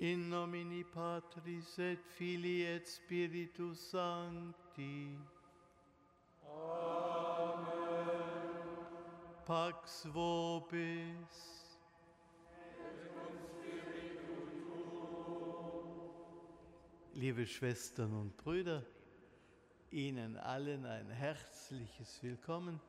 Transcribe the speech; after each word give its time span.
In 0.00 0.28
nomine 0.28 0.84
Patris 0.84 1.78
et 1.78 2.00
Filii 2.18 2.64
et 2.64 2.84
Spiritus 2.84 3.78
Sancti. 3.92 5.16
Amen. 6.42 7.68
Pax 9.46 10.08
vobis. 10.12 11.54
Liebe 17.12 17.46
Schwestern 17.46 18.12
und 18.14 18.36
Brüder, 18.36 18.84
Ihnen 19.92 20.36
allen 20.38 20.84
ein 20.86 21.08
herzliches 21.08 22.20
Willkommen 22.20 22.80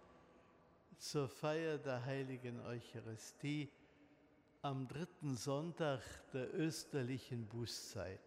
zur 0.97 1.29
Feier 1.29 1.77
der 1.77 2.03
heiligen 2.03 2.59
Eucharistie 2.61 3.69
am 4.65 4.87
dritten 4.87 5.35
Sonntag 5.35 6.01
der 6.33 6.51
österlichen 6.55 7.45
Bußzeit. 7.45 8.19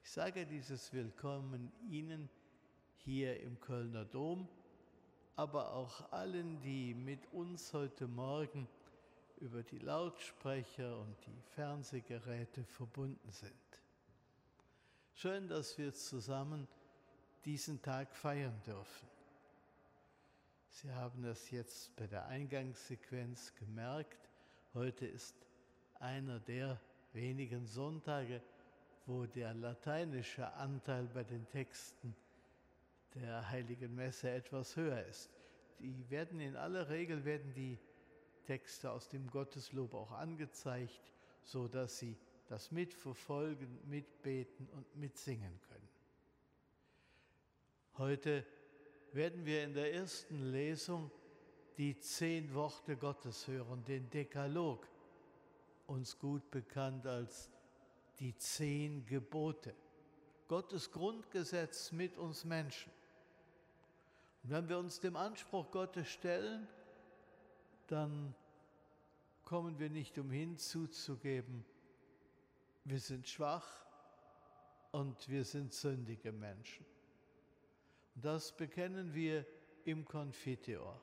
Ich 0.00 0.08
sage 0.12 0.46
dieses 0.46 0.92
Willkommen 0.92 1.72
Ihnen 1.90 2.30
hier 2.98 3.40
im 3.40 3.58
Kölner 3.58 4.04
Dom, 4.04 4.48
aber 5.34 5.72
auch 5.72 6.12
allen, 6.12 6.60
die 6.60 6.94
mit 6.94 7.26
uns 7.32 7.72
heute 7.72 8.06
Morgen 8.06 8.68
über 9.40 9.64
die 9.64 9.80
Lautsprecher 9.80 10.96
und 11.00 11.16
die 11.26 11.42
Fernsehgeräte 11.56 12.62
verbunden 12.62 13.32
sind. 13.32 13.80
Schön, 15.12 15.48
dass 15.48 15.76
wir 15.76 15.92
zusammen 15.92 16.68
diesen 17.44 17.82
Tag 17.82 18.14
feiern 18.14 18.62
dürfen. 18.64 19.08
Sie 20.68 20.92
haben 20.92 21.20
das 21.24 21.50
jetzt 21.50 21.96
bei 21.96 22.06
der 22.06 22.26
Eingangssequenz 22.26 23.52
gemerkt. 23.56 24.25
Heute 24.76 25.06
ist 25.06 25.34
einer 26.00 26.38
der 26.38 26.78
wenigen 27.14 27.64
Sonntage, 27.66 28.42
wo 29.06 29.24
der 29.24 29.54
lateinische 29.54 30.52
Anteil 30.52 31.08
bei 31.14 31.24
den 31.24 31.48
Texten 31.48 32.14
der 33.14 33.48
heiligen 33.48 33.94
Messe 33.94 34.28
etwas 34.28 34.76
höher 34.76 35.02
ist. 35.06 35.30
Die 35.78 36.10
werden 36.10 36.40
in 36.40 36.56
aller 36.56 36.90
Regel 36.90 37.24
werden 37.24 37.54
die 37.54 37.78
Texte 38.44 38.90
aus 38.90 39.08
dem 39.08 39.30
Gotteslob 39.30 39.94
auch 39.94 40.12
angezeigt, 40.12 41.14
so 41.42 41.68
dass 41.68 41.98
sie 41.98 42.14
das 42.46 42.70
mitverfolgen, 42.70 43.78
mitbeten 43.88 44.68
und 44.68 44.94
mitsingen 44.94 45.58
können. 45.70 45.88
Heute 47.96 48.44
werden 49.12 49.46
wir 49.46 49.64
in 49.64 49.72
der 49.72 49.94
ersten 49.94 50.50
Lesung 50.52 51.10
die 51.78 51.98
zehn 51.98 52.54
Worte 52.54 52.96
Gottes 52.96 53.46
hören, 53.46 53.84
den 53.84 54.08
Dekalog, 54.10 54.86
uns 55.86 56.18
gut 56.18 56.50
bekannt 56.50 57.06
als 57.06 57.50
die 58.18 58.36
zehn 58.36 59.04
Gebote. 59.06 59.74
Gottes 60.48 60.90
Grundgesetz 60.90 61.92
mit 61.92 62.16
uns 62.16 62.44
Menschen. 62.44 62.92
Und 64.42 64.50
wenn 64.50 64.68
wir 64.68 64.78
uns 64.78 65.00
dem 65.00 65.16
Anspruch 65.16 65.70
Gottes 65.70 66.08
stellen, 66.08 66.66
dann 67.88 68.34
kommen 69.44 69.78
wir 69.78 69.90
nicht 69.90 70.18
umhin 70.18 70.56
zuzugeben, 70.58 71.64
wir 72.84 73.00
sind 73.00 73.28
schwach 73.28 73.66
und 74.92 75.28
wir 75.28 75.44
sind 75.44 75.72
sündige 75.72 76.32
Menschen. 76.32 76.86
Und 78.14 78.24
das 78.24 78.56
bekennen 78.56 79.12
wir 79.14 79.44
im 79.84 80.04
Konfiteor. 80.04 81.00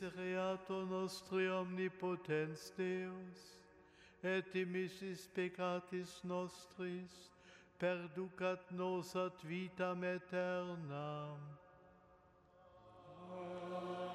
misereato 0.00 0.84
nostri 0.86 1.48
omnipotens 1.48 2.72
Deus, 2.76 3.58
et 4.22 4.52
dimissis 4.52 5.28
peccatis 5.34 6.20
nostris, 6.24 7.30
perducat 7.78 8.60
nos 8.70 9.16
ad 9.16 9.32
vitam 9.42 10.02
aeternam. 10.02 11.38
Amen. 13.30 14.07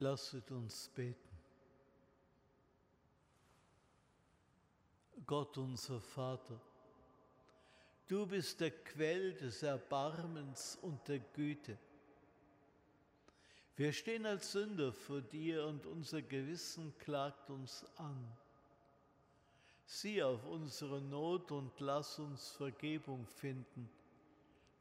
Lasset 0.00 0.50
uns 0.50 0.88
beten. 0.88 1.28
Gott 5.26 5.58
unser 5.58 6.00
Vater, 6.00 6.58
du 8.08 8.26
bist 8.26 8.60
der 8.60 8.70
Quell 8.70 9.34
des 9.34 9.62
Erbarmens 9.62 10.78
und 10.80 11.06
der 11.06 11.18
Güte. 11.18 11.78
Wir 13.76 13.92
stehen 13.92 14.24
als 14.24 14.52
Sünder 14.52 14.90
vor 14.90 15.20
dir 15.20 15.66
und 15.66 15.84
unser 15.84 16.22
Gewissen 16.22 16.96
klagt 16.98 17.50
uns 17.50 17.84
an. 17.96 18.26
Sieh 19.84 20.22
auf 20.22 20.46
unsere 20.46 21.02
Not 21.02 21.52
und 21.52 21.78
lass 21.78 22.18
uns 22.18 22.52
Vergebung 22.52 23.26
finden 23.26 23.90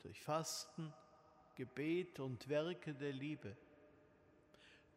durch 0.02 0.22
Fasten, 0.22 0.94
Gebet 1.56 2.22
und 2.22 2.48
Werke 2.48 2.94
der 2.94 3.12
Liebe 3.12 3.58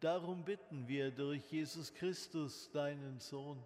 Darum 0.03 0.43
bitten 0.43 0.85
wir 0.85 1.11
durch 1.11 1.49
Jesus 1.49 1.93
Christus, 1.93 2.69
deinen 2.71 3.21
Sohn, 3.21 3.65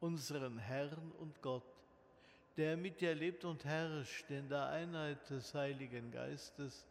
unseren 0.00 0.56
Herrn 0.56 1.12
und 1.18 1.42
Gott, 1.42 1.70
der 2.56 2.78
mit 2.78 3.02
dir 3.02 3.14
lebt 3.14 3.44
und 3.44 3.62
herrscht 3.62 4.30
in 4.30 4.48
der 4.48 4.68
Einheit 4.68 5.28
des 5.28 5.52
Heiligen 5.52 6.10
Geistes, 6.10 6.86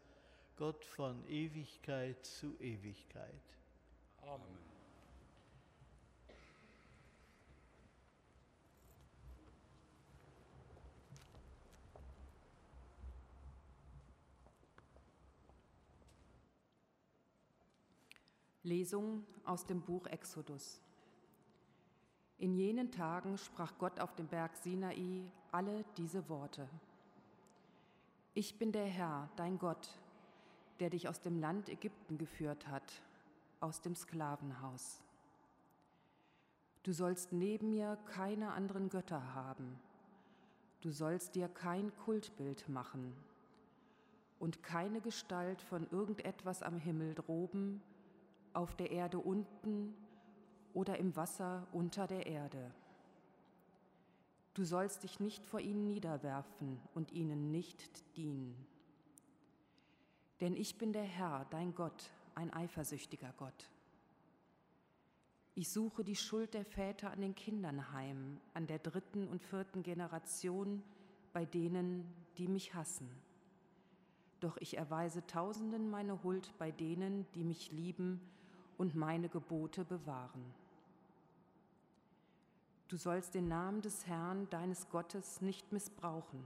Gott 0.56 0.86
von 0.86 1.28
Ewigkeit 1.28 2.24
zu 2.24 2.56
Ewigkeit. 2.60 3.42
Amen. 4.22 4.67
Lesung 18.68 19.26
aus 19.46 19.66
dem 19.66 19.82
Buch 19.82 20.06
Exodus. 20.08 20.82
In 22.38 22.54
jenen 22.54 22.92
Tagen 22.92 23.38
sprach 23.38 23.74
Gott 23.80 24.00
auf 24.00 24.14
dem 24.16 24.28
Berg 24.28 24.56
Sinai 24.58 25.24
alle 25.52 25.86
diese 25.96 26.28
Worte. 26.28 26.68
Ich 28.34 28.60
bin 28.60 28.74
der 28.74 28.86
Herr, 28.86 29.30
dein 29.38 29.58
Gott, 29.58 29.90
der 30.82 30.90
dich 30.90 31.08
aus 31.08 31.22
dem 31.22 31.40
Land 31.40 31.70
Ägypten 31.70 32.18
geführt 32.18 32.68
hat, 32.68 33.02
aus 33.62 33.82
dem 33.82 33.96
Sklavenhaus. 33.96 35.02
Du 36.84 36.92
sollst 36.92 37.32
neben 37.32 37.70
mir 37.70 37.98
keine 38.06 38.52
anderen 38.52 38.90
Götter 38.90 39.34
haben. 39.34 39.80
Du 40.82 40.92
sollst 40.92 41.36
dir 41.36 41.48
kein 41.48 41.96
Kultbild 41.96 42.68
machen 42.68 43.16
und 44.40 44.62
keine 44.62 45.00
Gestalt 45.00 45.62
von 45.62 45.90
irgendetwas 45.90 46.62
am 46.62 46.78
Himmel 46.78 47.16
droben, 47.16 47.82
auf 48.58 48.76
der 48.76 48.90
Erde 48.90 49.20
unten 49.20 49.94
oder 50.74 50.98
im 50.98 51.16
Wasser 51.16 51.68
unter 51.72 52.08
der 52.08 52.26
Erde. 52.26 52.74
Du 54.56 54.64
sollst 54.64 55.04
dich 55.04 55.20
nicht 55.20 55.46
vor 55.46 55.60
ihnen 55.60 55.86
niederwerfen 55.86 56.80
und 56.96 57.12
ihnen 57.12 57.52
nicht 57.52 58.18
dienen. 58.18 58.56
Denn 60.42 60.56
ich 60.56 60.80
bin 60.80 60.92
der 60.92 61.04
Herr, 61.04 61.46
dein 61.52 61.76
Gott, 61.76 62.10
ein 62.34 62.52
eifersüchtiger 62.52 63.32
Gott. 63.38 63.70
Ich 65.54 65.70
suche 65.70 66.04
die 66.04 66.16
Schuld 66.16 66.56
der 66.56 66.66
Väter 66.66 67.12
an 67.12 67.22
den 67.22 67.36
Kindern 67.36 67.92
heim, 67.92 68.40
an 68.56 68.66
der 68.66 68.80
dritten 68.80 69.28
und 69.28 69.44
vierten 69.44 69.84
Generation 69.84 70.82
bei 71.32 71.46
denen, 71.46 72.12
die 72.40 72.48
mich 72.48 72.74
hassen. 72.74 73.10
Doch 74.40 74.58
ich 74.58 74.78
erweise 74.78 75.26
Tausenden 75.28 75.92
meine 75.92 76.24
Huld 76.24 76.52
bei 76.58 76.72
denen, 76.72 77.28
die 77.34 77.44
mich 77.44 77.72
lieben 77.72 78.20
und 78.78 78.96
meine 78.96 79.30
Gebote 79.30 79.84
bewahren. 79.86 80.54
Du 82.88 82.96
sollst 82.96 83.34
den 83.36 83.48
Namen 83.48 83.82
des 83.82 84.08
Herrn, 84.08 84.50
deines 84.50 84.90
Gottes, 84.90 85.42
nicht 85.42 85.72
missbrauchen, 85.74 86.44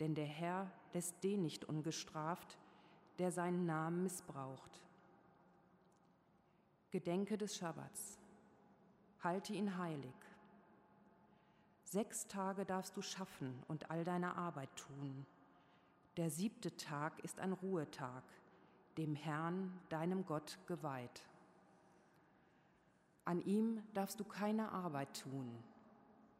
denn 0.00 0.14
der 0.14 0.26
Herr 0.26 0.70
lässt 0.92 1.22
den 1.22 1.42
nicht 1.42 1.64
ungestraft, 1.64 2.58
der 3.18 3.30
seinen 3.30 3.64
Namen 3.64 4.02
missbraucht. 4.02 4.80
Gedenke 6.90 7.38
des 7.38 7.56
Schabbats, 7.56 8.18
halte 9.22 9.52
ihn 9.52 9.78
heilig. 9.78 10.14
Sechs 11.84 12.26
Tage 12.26 12.64
darfst 12.64 12.96
du 12.96 13.02
schaffen 13.02 13.62
und 13.68 13.90
all 13.90 14.04
deine 14.04 14.36
Arbeit 14.36 14.74
tun. 14.74 15.24
Der 16.16 16.30
siebte 16.30 16.76
Tag 16.76 17.18
ist 17.20 17.38
ein 17.38 17.52
Ruhetag, 17.52 18.24
dem 18.96 19.14
Herrn, 19.14 19.72
deinem 19.88 20.26
Gott, 20.26 20.58
geweiht. 20.66 21.22
An 23.24 23.42
ihm 23.44 23.82
darfst 23.94 24.20
du 24.20 24.24
keine 24.24 24.70
Arbeit 24.72 25.20
tun, 25.20 25.50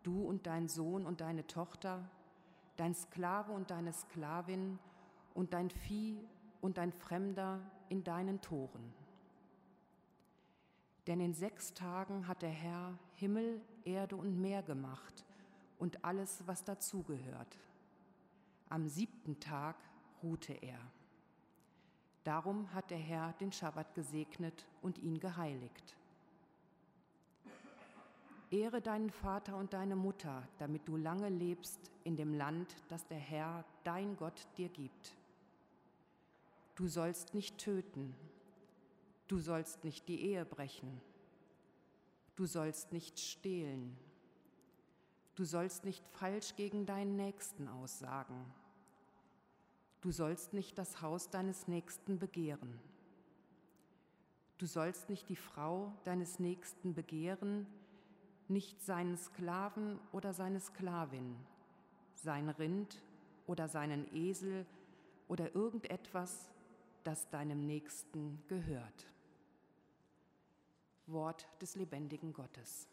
du 0.02 0.22
und 0.22 0.46
dein 0.46 0.68
Sohn 0.68 1.06
und 1.06 1.20
deine 1.20 1.46
Tochter, 1.46 2.08
dein 2.76 2.94
Sklave 2.94 3.52
und 3.52 3.70
deine 3.70 3.92
Sklavin 3.92 4.78
und 5.32 5.54
dein 5.54 5.70
Vieh 5.70 6.18
und 6.60 6.76
dein 6.76 6.92
Fremder 6.92 7.60
in 7.88 8.04
deinen 8.04 8.40
Toren. 8.40 8.92
Denn 11.06 11.20
in 11.20 11.34
sechs 11.34 11.74
Tagen 11.74 12.26
hat 12.26 12.42
der 12.42 12.50
Herr 12.50 12.98
Himmel, 13.14 13.60
Erde 13.84 14.16
und 14.16 14.40
Meer 14.40 14.62
gemacht 14.62 15.24
und 15.78 16.04
alles, 16.04 16.42
was 16.46 16.64
dazugehört. 16.64 17.58
Am 18.68 18.88
siebten 18.88 19.38
Tag 19.40 19.76
ruhte 20.22 20.54
er. 20.54 20.80
Darum 22.24 22.72
hat 22.72 22.90
der 22.90 22.98
Herr 22.98 23.34
den 23.34 23.52
Schabbat 23.52 23.94
gesegnet 23.94 24.66
und 24.80 24.98
ihn 24.98 25.20
geheiligt. 25.20 25.94
Ehre 28.54 28.80
deinen 28.80 29.10
Vater 29.10 29.56
und 29.56 29.72
deine 29.72 29.96
Mutter, 29.96 30.46
damit 30.58 30.86
du 30.86 30.96
lange 30.96 31.28
lebst 31.28 31.90
in 32.04 32.16
dem 32.16 32.34
Land, 32.34 32.76
das 32.88 33.06
der 33.08 33.18
Herr, 33.18 33.64
dein 33.82 34.16
Gott, 34.16 34.46
dir 34.56 34.68
gibt. 34.68 35.16
Du 36.76 36.86
sollst 36.86 37.34
nicht 37.34 37.58
töten. 37.58 38.14
Du 39.26 39.38
sollst 39.38 39.84
nicht 39.84 40.06
die 40.08 40.20
Ehe 40.20 40.44
brechen. 40.44 41.00
Du 42.36 42.46
sollst 42.46 42.92
nicht 42.92 43.18
stehlen. 43.18 43.96
Du 45.34 45.44
sollst 45.44 45.84
nicht 45.84 46.04
falsch 46.12 46.54
gegen 46.54 46.86
deinen 46.86 47.16
Nächsten 47.16 47.66
aussagen. 47.66 48.44
Du 50.00 50.12
sollst 50.12 50.52
nicht 50.52 50.78
das 50.78 51.02
Haus 51.02 51.30
deines 51.30 51.66
Nächsten 51.66 52.18
begehren. 52.18 52.78
Du 54.58 54.66
sollst 54.66 55.08
nicht 55.08 55.28
die 55.28 55.36
Frau 55.36 55.92
deines 56.04 56.38
Nächsten 56.38 56.94
begehren, 56.94 57.66
nicht 58.48 58.82
seinen 58.82 59.16
Sklaven 59.16 59.98
oder 60.12 60.32
seine 60.32 60.60
Sklavin, 60.60 61.36
sein 62.14 62.48
Rind 62.48 63.02
oder 63.46 63.68
seinen 63.68 64.12
Esel 64.14 64.66
oder 65.28 65.54
irgendetwas, 65.54 66.50
das 67.02 67.28
deinem 67.30 67.66
Nächsten 67.66 68.42
gehört. 68.48 69.06
Wort 71.06 71.46
des 71.60 71.76
lebendigen 71.76 72.32
Gottes. 72.32 72.88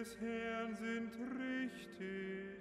Des 0.00 0.16
Herrn 0.18 0.74
sind 0.76 1.12
richtig, 1.38 2.56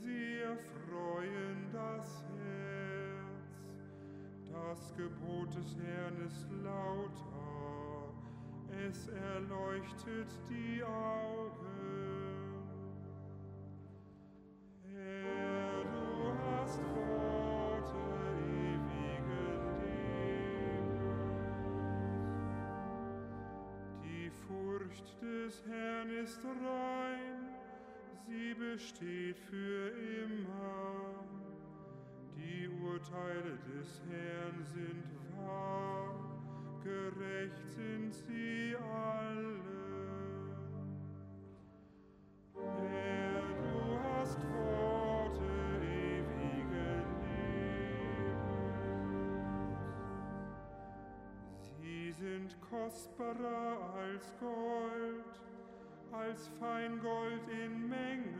sie 0.00 0.38
erfreuen 0.38 1.68
das 1.72 2.24
Herz. 2.38 3.50
Das 4.52 4.94
Gebot 4.96 5.52
des 5.56 5.76
Herrn 5.76 6.24
ist 6.24 6.46
lauter, 6.62 8.14
es 8.88 9.08
erleuchtet 9.08 10.28
die 10.48 10.84
Augen. 10.84 11.73
Ist 26.34 26.44
rein, 26.44 27.48
sie 28.26 28.54
besteht 28.54 29.38
für 29.38 29.90
immer. 30.24 31.24
Die 32.36 32.68
Urteile 32.68 33.56
des 33.68 34.02
Herrn 34.10 34.64
sind 34.64 35.04
wahr, 35.36 36.14
gerecht 36.82 37.68
sind 37.68 38.12
sie 38.12 38.74
alle. 38.76 39.60
Herr, 42.54 43.42
du 43.62 43.98
hast 44.02 44.40
Worte 44.52 45.52
ewigen 45.82 47.06
Lebens. 48.02 48.42
Sie 51.80 52.10
sind 52.10 52.60
kostbarer 52.60 53.94
als 53.94 54.34
Gold, 54.40 55.44
als 56.18 56.48
Feingold 56.60 57.48
in 57.48 57.88
Menge. 57.88 58.34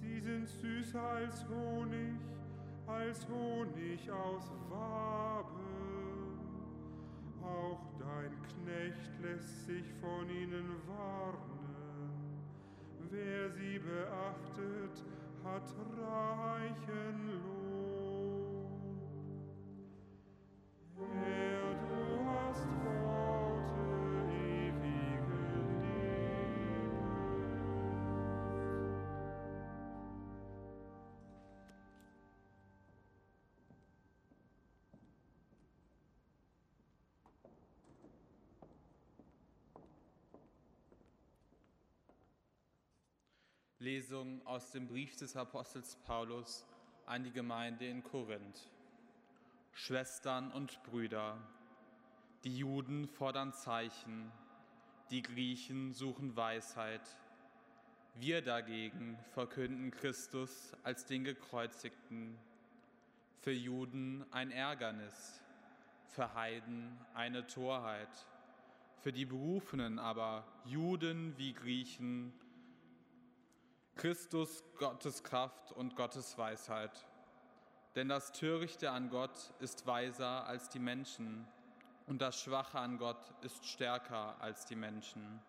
Sie 0.00 0.20
sind 0.20 0.48
süßer 0.48 1.02
als 1.02 1.44
Honig, 1.48 2.20
als 2.86 3.26
Honig 3.28 4.10
aus 4.10 4.52
Waben. 4.70 5.64
Auch 7.42 7.80
dein 7.98 8.32
Knecht 8.42 9.10
lässt 9.22 9.66
sich 9.66 9.92
von 10.00 10.28
ihnen 10.30 10.70
warnen. 10.86 11.54
Wer 13.10 13.50
sie 13.50 13.78
beachtet, 13.78 15.04
hat 15.44 15.74
reichen 15.98 17.26
Lohn. 17.26 17.63
Lesung 43.84 44.40
aus 44.46 44.70
dem 44.70 44.86
Brief 44.86 45.14
des 45.16 45.36
Apostels 45.36 45.96
Paulus 46.06 46.66
an 47.04 47.22
die 47.22 47.30
Gemeinde 47.30 47.86
in 47.86 48.02
Korinth. 48.02 48.70
Schwestern 49.74 50.50
und 50.52 50.82
Brüder, 50.84 51.36
die 52.44 52.56
Juden 52.56 53.06
fordern 53.06 53.52
Zeichen, 53.52 54.32
die 55.10 55.20
Griechen 55.20 55.92
suchen 55.92 56.34
Weisheit. 56.34 57.02
Wir 58.14 58.40
dagegen 58.40 59.18
verkünden 59.34 59.90
Christus 59.90 60.72
als 60.82 61.04
den 61.04 61.24
Gekreuzigten. 61.24 62.38
Für 63.42 63.52
Juden 63.52 64.24
ein 64.30 64.50
Ärgernis, 64.50 65.42
für 66.06 66.32
Heiden 66.32 66.98
eine 67.12 67.46
Torheit, 67.46 68.26
für 69.02 69.12
die 69.12 69.26
Berufenen 69.26 69.98
aber, 69.98 70.46
Juden 70.64 71.36
wie 71.36 71.52
Griechen, 71.52 72.32
Christus 73.96 74.64
Gottes 74.78 75.22
Kraft 75.22 75.72
und 75.72 75.96
Gottes 75.96 76.36
Weisheit. 76.36 77.06
Denn 77.94 78.08
das 78.08 78.32
Törichte 78.32 78.90
an 78.90 79.08
Gott 79.08 79.54
ist 79.60 79.86
weiser 79.86 80.46
als 80.46 80.68
die 80.68 80.80
Menschen 80.80 81.46
und 82.06 82.20
das 82.20 82.38
Schwache 82.40 82.78
an 82.78 82.98
Gott 82.98 83.32
ist 83.42 83.64
stärker 83.66 84.36
als 84.40 84.66
die 84.66 84.76
Menschen. 84.76 85.40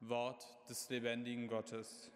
Wort 0.00 0.44
des 0.68 0.88
lebendigen 0.90 1.46
Gottes. 1.46 2.10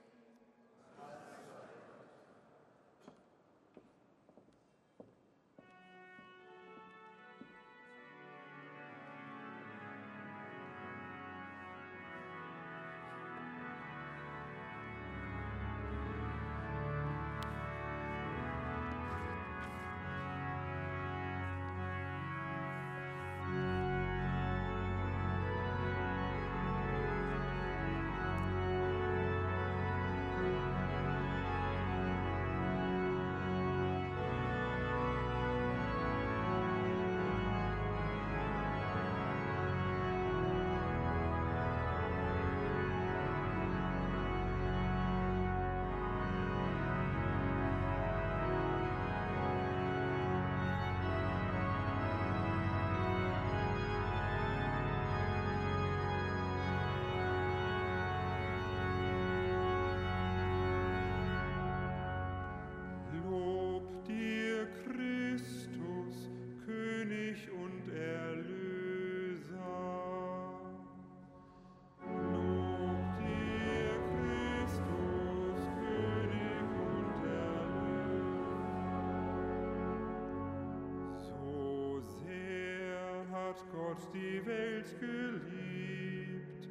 Gott 83.97 84.13
die 84.13 84.45
Welt 84.45 85.01
geliebt, 85.01 86.69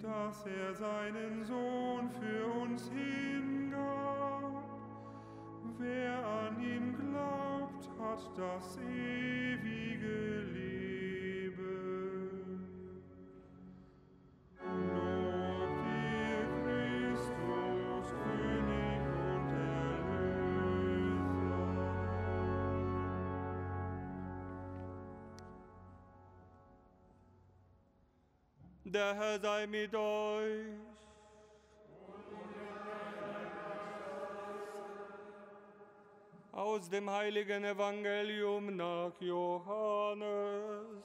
dass 0.00 0.46
er 0.46 0.74
seinen 0.74 1.44
Sohn 1.44 2.10
für 2.10 2.46
uns 2.62 2.90
hingab. 2.90 4.64
Wer 5.78 6.26
an 6.26 6.60
ihn 6.62 6.96
glaubt, 6.96 7.90
hat 8.00 8.38
das 8.38 8.78
ewige 8.78 9.21
Der 28.92 29.14
Herr 29.14 29.40
sei 29.40 29.66
mit 29.66 29.94
euch. 29.94 30.66
Aus 36.52 36.90
dem 36.90 37.08
heiligen 37.08 37.64
Evangelium 37.64 38.76
nach 38.76 39.18
Johannes. 39.18 41.02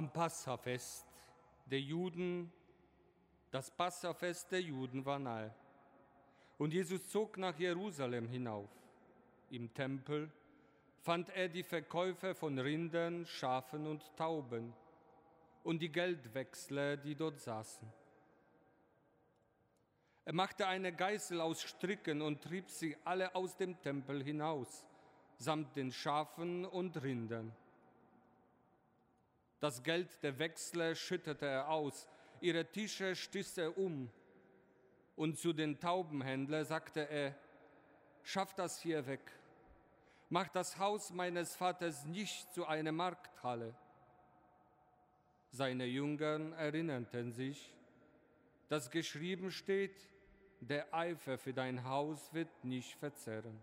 Am 0.00 0.10
Passafest 0.10 1.04
der 1.66 1.78
Juden, 1.78 2.50
das 3.50 3.70
Passafest 3.70 4.50
der 4.50 4.62
Juden 4.62 5.04
war 5.04 5.18
nahe. 5.18 5.54
Und 6.56 6.72
Jesus 6.72 7.06
zog 7.08 7.36
nach 7.36 7.58
Jerusalem 7.58 8.26
hinauf. 8.26 8.70
Im 9.50 9.74
Tempel 9.74 10.32
fand 11.02 11.28
er 11.36 11.50
die 11.50 11.62
Verkäufer 11.62 12.34
von 12.34 12.58
Rindern, 12.58 13.26
Schafen 13.26 13.86
und 13.86 14.16
Tauben 14.16 14.72
und 15.64 15.80
die 15.82 15.92
Geldwechsler, 15.92 16.96
die 16.96 17.14
dort 17.14 17.38
saßen. 17.38 17.86
Er 20.24 20.32
machte 20.32 20.66
eine 20.66 20.94
Geißel 20.94 21.42
aus 21.42 21.60
Stricken 21.60 22.22
und 22.22 22.40
trieb 22.40 22.70
sie 22.70 22.96
alle 23.04 23.34
aus 23.34 23.54
dem 23.54 23.78
Tempel 23.82 24.24
hinaus, 24.24 24.86
samt 25.36 25.76
den 25.76 25.92
Schafen 25.92 26.64
und 26.64 27.02
Rindern. 27.02 27.54
Das 29.60 29.82
Geld 29.82 30.22
der 30.22 30.38
Wechsler 30.38 30.94
schüttete 30.94 31.46
er 31.46 31.68
aus, 31.68 32.08
ihre 32.40 32.64
Tische 32.64 33.14
stieß 33.14 33.58
er 33.58 33.76
um. 33.76 34.10
Und 35.16 35.38
zu 35.38 35.52
den 35.52 35.78
Taubenhändlern 35.78 36.64
sagte 36.64 37.00
er, 37.08 37.36
schaff 38.22 38.54
das 38.54 38.80
hier 38.80 39.06
weg, 39.06 39.20
mach 40.30 40.48
das 40.48 40.78
Haus 40.78 41.12
meines 41.12 41.54
Vaters 41.54 42.06
nicht 42.06 42.50
zu 42.54 42.66
einer 42.66 42.92
Markthalle. 42.92 43.74
Seine 45.50 45.84
Jüngern 45.84 46.52
erinnerten 46.54 47.32
sich, 47.32 47.74
dass 48.70 48.90
geschrieben 48.90 49.50
steht, 49.50 50.08
der 50.60 50.94
Eifer 50.94 51.36
für 51.36 51.52
dein 51.52 51.84
Haus 51.84 52.32
wird 52.32 52.64
nicht 52.64 52.94
verzehren. 52.96 53.60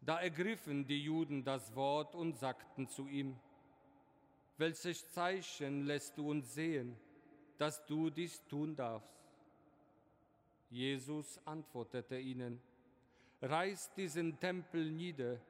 Da 0.00 0.20
ergriffen 0.20 0.86
die 0.86 1.02
Juden 1.04 1.44
das 1.44 1.74
Wort 1.76 2.14
und 2.14 2.38
sagten 2.38 2.88
zu 2.88 3.06
ihm, 3.06 3.38
welches 4.58 5.10
Zeichen 5.12 5.84
lässt 5.86 6.18
du 6.18 6.30
uns 6.30 6.52
sehen, 6.54 6.96
dass 7.56 7.84
du 7.86 8.10
dies 8.10 8.44
tun 8.46 8.74
darfst? 8.74 9.18
Jesus 10.70 11.40
antwortete 11.46 12.18
ihnen, 12.18 12.60
reißt 13.40 13.96
diesen 13.96 14.38
Tempel 14.38 14.90
nieder, 14.90 15.40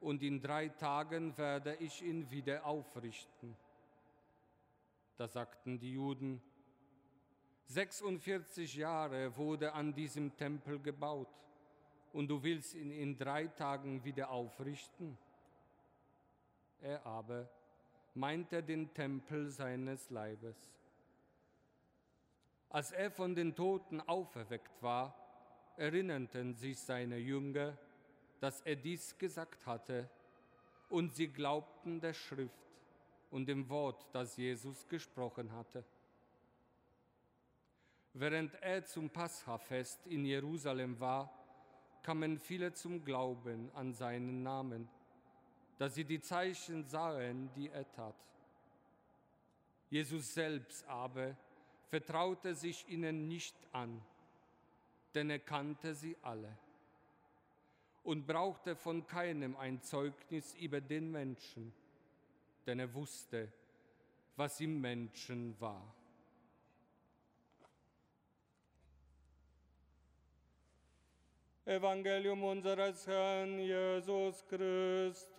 und 0.00 0.22
in 0.22 0.40
drei 0.40 0.68
Tagen 0.68 1.36
werde 1.38 1.76
ich 1.76 2.02
ihn 2.02 2.30
wieder 2.30 2.66
aufrichten. 2.66 3.56
Da 5.16 5.26
sagten 5.26 5.78
die 5.78 5.92
Juden, 5.92 6.42
46 7.66 8.74
Jahre 8.74 9.34
wurde 9.36 9.72
an 9.72 9.94
diesem 9.94 10.36
Tempel 10.36 10.78
gebaut, 10.78 11.28
und 12.12 12.28
du 12.28 12.42
willst 12.42 12.74
ihn 12.74 12.90
in 12.90 13.16
drei 13.16 13.46
Tagen 13.46 14.04
wieder 14.04 14.30
aufrichten? 14.30 15.18
Er 16.80 17.04
aber 17.06 17.48
meint 18.14 18.52
er 18.52 18.62
den 18.62 18.92
Tempel 18.94 19.50
seines 19.50 20.10
Leibes. 20.10 20.56
Als 22.68 22.92
er 22.92 23.10
von 23.10 23.34
den 23.34 23.54
Toten 23.54 24.00
auferweckt 24.00 24.82
war, 24.82 25.14
erinnerten 25.76 26.54
sich 26.54 26.78
seine 26.80 27.18
Jünger, 27.18 27.76
dass 28.40 28.60
er 28.62 28.76
dies 28.76 29.16
gesagt 29.18 29.66
hatte, 29.66 30.08
und 30.88 31.14
sie 31.14 31.28
glaubten 31.28 32.00
der 32.00 32.12
Schrift 32.12 32.54
und 33.30 33.46
dem 33.46 33.68
Wort, 33.68 34.06
das 34.12 34.36
Jesus 34.36 34.86
gesprochen 34.86 35.50
hatte. 35.52 35.84
Während 38.12 38.54
er 38.62 38.84
zum 38.84 39.10
Passafest 39.10 40.06
in 40.06 40.24
Jerusalem 40.24 41.00
war, 41.00 41.32
kamen 42.04 42.38
viele 42.38 42.72
zum 42.72 43.04
Glauben 43.04 43.70
an 43.74 43.92
seinen 43.92 44.44
Namen 44.44 44.88
dass 45.78 45.94
sie 45.94 46.04
die 46.04 46.20
Zeichen 46.20 46.84
sahen, 46.84 47.50
die 47.54 47.68
er 47.68 47.90
tat. 47.92 48.14
Jesus 49.90 50.34
selbst 50.34 50.86
aber 50.88 51.36
vertraute 51.88 52.54
sich 52.54 52.88
ihnen 52.88 53.28
nicht 53.28 53.56
an, 53.72 54.00
denn 55.14 55.30
er 55.30 55.38
kannte 55.38 55.94
sie 55.94 56.16
alle 56.22 56.56
und 58.02 58.26
brauchte 58.26 58.76
von 58.76 59.06
keinem 59.06 59.56
ein 59.56 59.80
Zeugnis 59.82 60.54
über 60.54 60.80
den 60.80 61.10
Menschen, 61.10 61.72
denn 62.66 62.78
er 62.78 62.92
wusste, 62.94 63.52
was 64.36 64.60
im 64.60 64.80
Menschen 64.80 65.58
war. 65.60 65.94
Evangelium 71.66 72.44
unseres 72.44 73.06
Herrn 73.06 73.58
Jesus 73.58 74.44
Christus. 74.46 75.34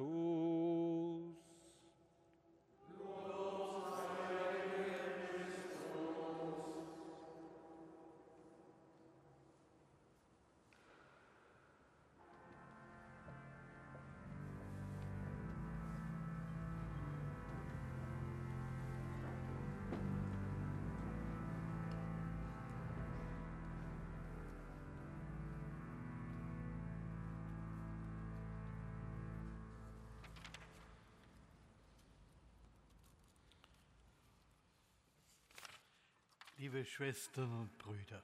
Liebe 36.66 36.84
Schwestern 36.84 37.52
und 37.60 37.78
Brüder. 37.78 38.24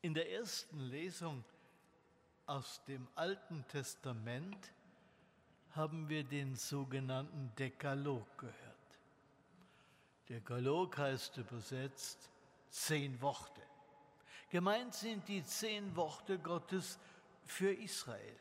In 0.00 0.14
der 0.14 0.32
ersten 0.32 0.80
Lesung 0.80 1.44
aus 2.46 2.82
dem 2.86 3.06
Alten 3.14 3.64
Testament 3.68 4.72
haben 5.76 6.08
wir 6.08 6.24
den 6.24 6.56
sogenannten 6.56 7.54
Dekalog 7.54 8.26
gehört. 8.36 8.98
Dekalog 10.28 10.98
heißt 10.98 11.36
übersetzt 11.36 12.28
zehn 12.68 13.22
Worte. 13.22 13.62
Gemeint 14.50 14.92
sind 14.92 15.28
die 15.28 15.44
zehn 15.44 15.94
Worte 15.94 16.36
Gottes 16.40 16.98
für 17.44 17.72
Israel. 17.72 18.36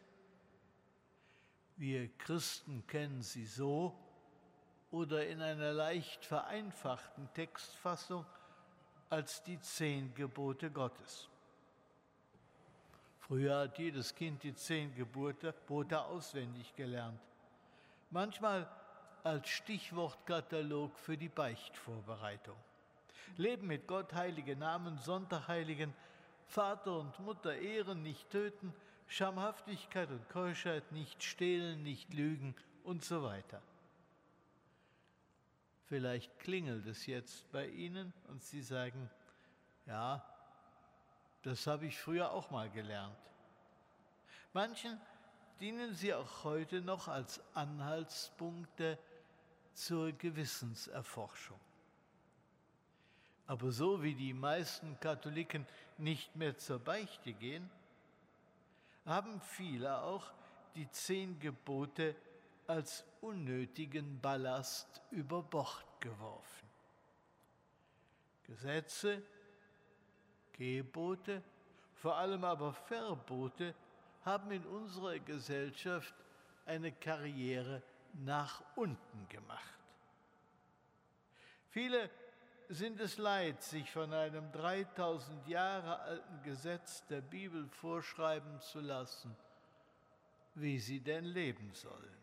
Wir 1.77 2.09
Christen 2.17 2.87
kennen 2.87 3.21
sie 3.21 3.45
so, 3.45 3.95
oder 4.91 5.25
in 5.25 5.41
einer 5.41 5.71
leicht 5.71 6.25
vereinfachten 6.25 7.29
Textfassung 7.33 8.25
als 9.09 9.41
die 9.43 9.59
zehn 9.59 10.13
Gebote 10.13 10.69
Gottes. 10.69 11.27
Früher 13.19 13.59
hat 13.59 13.77
jedes 13.77 14.13
Kind 14.13 14.43
die 14.43 14.53
zehn 14.53 14.93
Gebote 14.95 15.53
auswendig 16.05 16.75
gelernt. 16.75 17.19
Manchmal 18.09 18.69
als 19.23 19.47
Stichwortkatalog 19.47 20.97
für 20.99 21.15
die 21.15 21.29
Beichtvorbereitung. 21.29 22.57
Leben 23.37 23.67
mit 23.67 23.87
Gott, 23.87 24.13
heilige 24.13 24.55
Namen, 24.55 24.97
Sonntagheiligen, 24.97 25.93
Vater 26.47 26.99
und 26.99 27.17
Mutter 27.19 27.55
ehren, 27.55 28.03
nicht 28.03 28.29
töten, 28.29 28.73
Schamhaftigkeit 29.07 30.09
und 30.09 30.27
Keuschheit, 30.29 30.91
nicht 30.91 31.23
stehlen, 31.23 31.83
nicht 31.83 32.13
lügen 32.13 32.55
und 32.83 33.05
so 33.05 33.23
weiter. 33.23 33.61
Vielleicht 35.91 36.39
klingelt 36.39 36.85
es 36.85 37.05
jetzt 37.05 37.51
bei 37.51 37.67
Ihnen 37.67 38.13
und 38.29 38.41
Sie 38.41 38.61
sagen, 38.61 39.09
ja, 39.85 40.25
das 41.41 41.67
habe 41.67 41.85
ich 41.85 41.97
früher 41.99 42.31
auch 42.31 42.49
mal 42.49 42.69
gelernt. 42.69 43.17
Manchen 44.53 44.97
dienen 45.59 45.93
sie 45.93 46.13
auch 46.13 46.45
heute 46.45 46.79
noch 46.79 47.09
als 47.09 47.41
Anhaltspunkte 47.53 48.97
zur 49.73 50.13
Gewissenserforschung. 50.13 51.59
Aber 53.45 53.73
so 53.73 54.01
wie 54.01 54.15
die 54.15 54.33
meisten 54.33 54.97
Katholiken 55.01 55.67
nicht 55.97 56.37
mehr 56.37 56.57
zur 56.57 56.79
Beichte 56.79 57.33
gehen, 57.33 57.69
haben 59.05 59.41
viele 59.41 60.01
auch 60.03 60.31
die 60.73 60.89
zehn 60.89 61.37
Gebote 61.37 62.15
als 62.67 63.05
unnötigen 63.21 64.19
Ballast 64.19 65.01
über 65.11 65.43
Bord 65.43 65.85
geworfen. 65.99 66.69
Gesetze, 68.43 69.21
Gebote, 70.53 71.41
vor 71.95 72.17
allem 72.17 72.43
aber 72.43 72.73
Verbote 72.73 73.73
haben 74.25 74.51
in 74.51 74.65
unserer 74.65 75.19
Gesellschaft 75.19 76.13
eine 76.65 76.91
Karriere 76.91 77.81
nach 78.13 78.61
unten 78.75 79.27
gemacht. 79.29 79.79
Viele 81.69 82.09
sind 82.69 82.99
es 82.99 83.17
leid, 83.17 83.61
sich 83.61 83.89
von 83.91 84.13
einem 84.13 84.51
3000 84.51 85.47
Jahre 85.47 85.99
alten 85.99 86.43
Gesetz 86.43 87.05
der 87.07 87.21
Bibel 87.21 87.67
vorschreiben 87.67 88.59
zu 88.61 88.79
lassen, 88.79 89.35
wie 90.55 90.79
sie 90.79 90.99
denn 90.99 91.25
leben 91.25 91.73
sollen. 91.73 92.20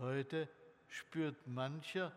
Heute 0.00 0.48
spürt 0.88 1.46
mancher, 1.46 2.10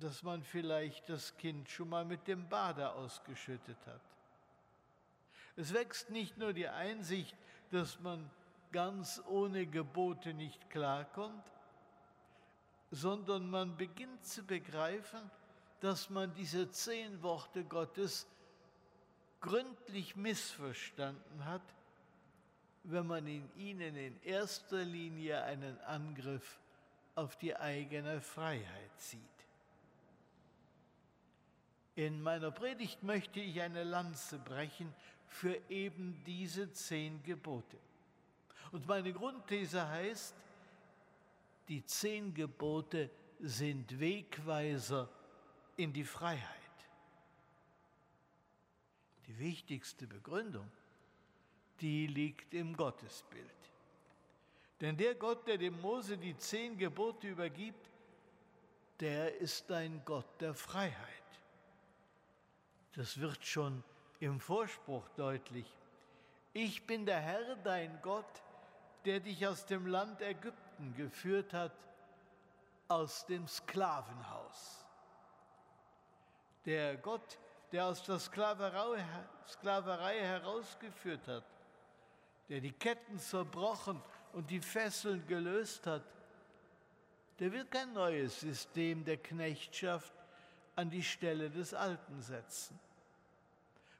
dass 0.00 0.22
man 0.22 0.42
vielleicht 0.42 1.06
das 1.10 1.36
Kind 1.36 1.68
schon 1.68 1.90
mal 1.90 2.06
mit 2.06 2.26
dem 2.26 2.48
Bade 2.48 2.90
ausgeschüttet 2.90 3.76
hat. 3.86 4.00
Es 5.56 5.74
wächst 5.74 6.08
nicht 6.08 6.38
nur 6.38 6.54
die 6.54 6.68
Einsicht, 6.68 7.36
dass 7.70 8.00
man 8.00 8.30
ganz 8.72 9.22
ohne 9.28 9.66
Gebote 9.66 10.32
nicht 10.32 10.70
klarkommt, 10.70 11.44
sondern 12.90 13.50
man 13.50 13.76
beginnt 13.76 14.24
zu 14.24 14.42
begreifen, 14.42 15.30
dass 15.80 16.08
man 16.08 16.32
diese 16.32 16.70
zehn 16.70 17.22
Worte 17.22 17.62
Gottes 17.64 18.26
gründlich 19.42 20.16
missverstanden 20.16 21.44
hat, 21.44 21.62
wenn 22.84 23.06
man 23.06 23.26
in 23.26 23.48
ihnen 23.56 23.96
in 23.96 24.22
erster 24.22 24.84
Linie 24.84 25.42
einen 25.44 25.78
Angriff 25.82 26.58
auf 27.14 27.36
die 27.36 27.54
eigene 27.56 28.20
Freiheit 28.20 28.90
sieht. 28.98 29.20
In 31.94 32.22
meiner 32.22 32.50
Predigt 32.50 33.02
möchte 33.02 33.40
ich 33.40 33.60
eine 33.60 33.84
Lanze 33.84 34.38
brechen 34.38 34.92
für 35.28 35.58
eben 35.68 36.22
diese 36.26 36.72
zehn 36.72 37.22
Gebote. 37.22 37.76
Und 38.70 38.86
meine 38.86 39.12
Grundthese 39.12 39.86
heißt, 39.86 40.34
die 41.68 41.84
zehn 41.84 42.34
Gebote 42.34 43.10
sind 43.40 44.00
Wegweiser 44.00 45.08
in 45.76 45.92
die 45.92 46.04
Freiheit. 46.04 46.48
Die 49.26 49.38
wichtigste 49.38 50.06
Begründung, 50.06 50.70
die 51.82 52.06
liegt 52.06 52.54
im 52.54 52.76
Gottesbild. 52.76 53.50
Denn 54.80 54.96
der 54.96 55.14
Gott, 55.16 55.46
der 55.46 55.58
dem 55.58 55.80
Mose 55.80 56.16
die 56.16 56.36
zehn 56.36 56.78
Gebote 56.78 57.28
übergibt, 57.28 57.90
der 59.00 59.36
ist 59.36 59.70
ein 59.70 60.00
Gott 60.04 60.40
der 60.40 60.54
Freiheit. 60.54 60.96
Das 62.94 63.18
wird 63.18 63.44
schon 63.44 63.82
im 64.20 64.38
Vorspruch 64.38 65.08
deutlich. 65.16 65.66
Ich 66.52 66.86
bin 66.86 67.04
der 67.04 67.20
Herr, 67.20 67.56
dein 67.56 68.00
Gott, 68.02 68.42
der 69.04 69.18
dich 69.20 69.44
aus 69.46 69.66
dem 69.66 69.86
Land 69.86 70.20
Ägypten 70.22 70.94
geführt 70.94 71.52
hat, 71.52 71.72
aus 72.86 73.26
dem 73.26 73.48
Sklavenhaus. 73.48 74.86
Der 76.64 76.96
Gott, 76.96 77.38
der 77.72 77.86
aus 77.86 78.02
der 78.04 78.18
Sklaverei, 78.18 79.00
herausgeführt 80.20 81.26
hat, 81.26 81.44
der 82.48 82.60
die 82.60 82.72
Ketten 82.72 83.18
zerbrochen 83.18 84.02
und 84.32 84.50
die 84.50 84.60
Fesseln 84.60 85.26
gelöst 85.26 85.86
hat, 85.86 86.04
der 87.38 87.52
will 87.52 87.64
kein 87.64 87.92
neues 87.92 88.40
System 88.40 89.04
der 89.04 89.16
Knechtschaft 89.16 90.12
an 90.76 90.90
die 90.90 91.02
Stelle 91.02 91.50
des 91.50 91.74
Alten 91.74 92.20
setzen. 92.20 92.78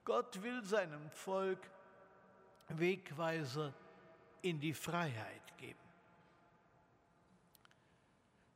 Gott 0.04 0.42
will 0.42 0.62
seinem 0.64 1.10
Volk 1.10 1.60
Wegweiser 2.68 3.72
in 4.42 4.60
die 4.60 4.74
Freiheit 4.74 5.56
geben. 5.58 5.78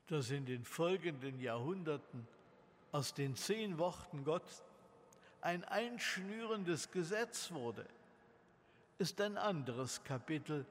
Dass 0.09 0.31
in 0.31 0.47
den 0.47 0.65
folgenden 0.65 1.41
Jahrhunderten 1.41 2.27
aus 2.93 3.15
den 3.15 3.37
zehn 3.37 3.79
Worten 3.79 4.25
Gottes 4.25 4.63
ein 5.41 5.65
einschnürendes 5.65 6.91
Gesetz 6.91 7.51
wurde, 7.53 7.87
ist 8.99 9.21
ein 9.21 9.37
anderes 9.37 10.03
Kapitel, 10.05 10.67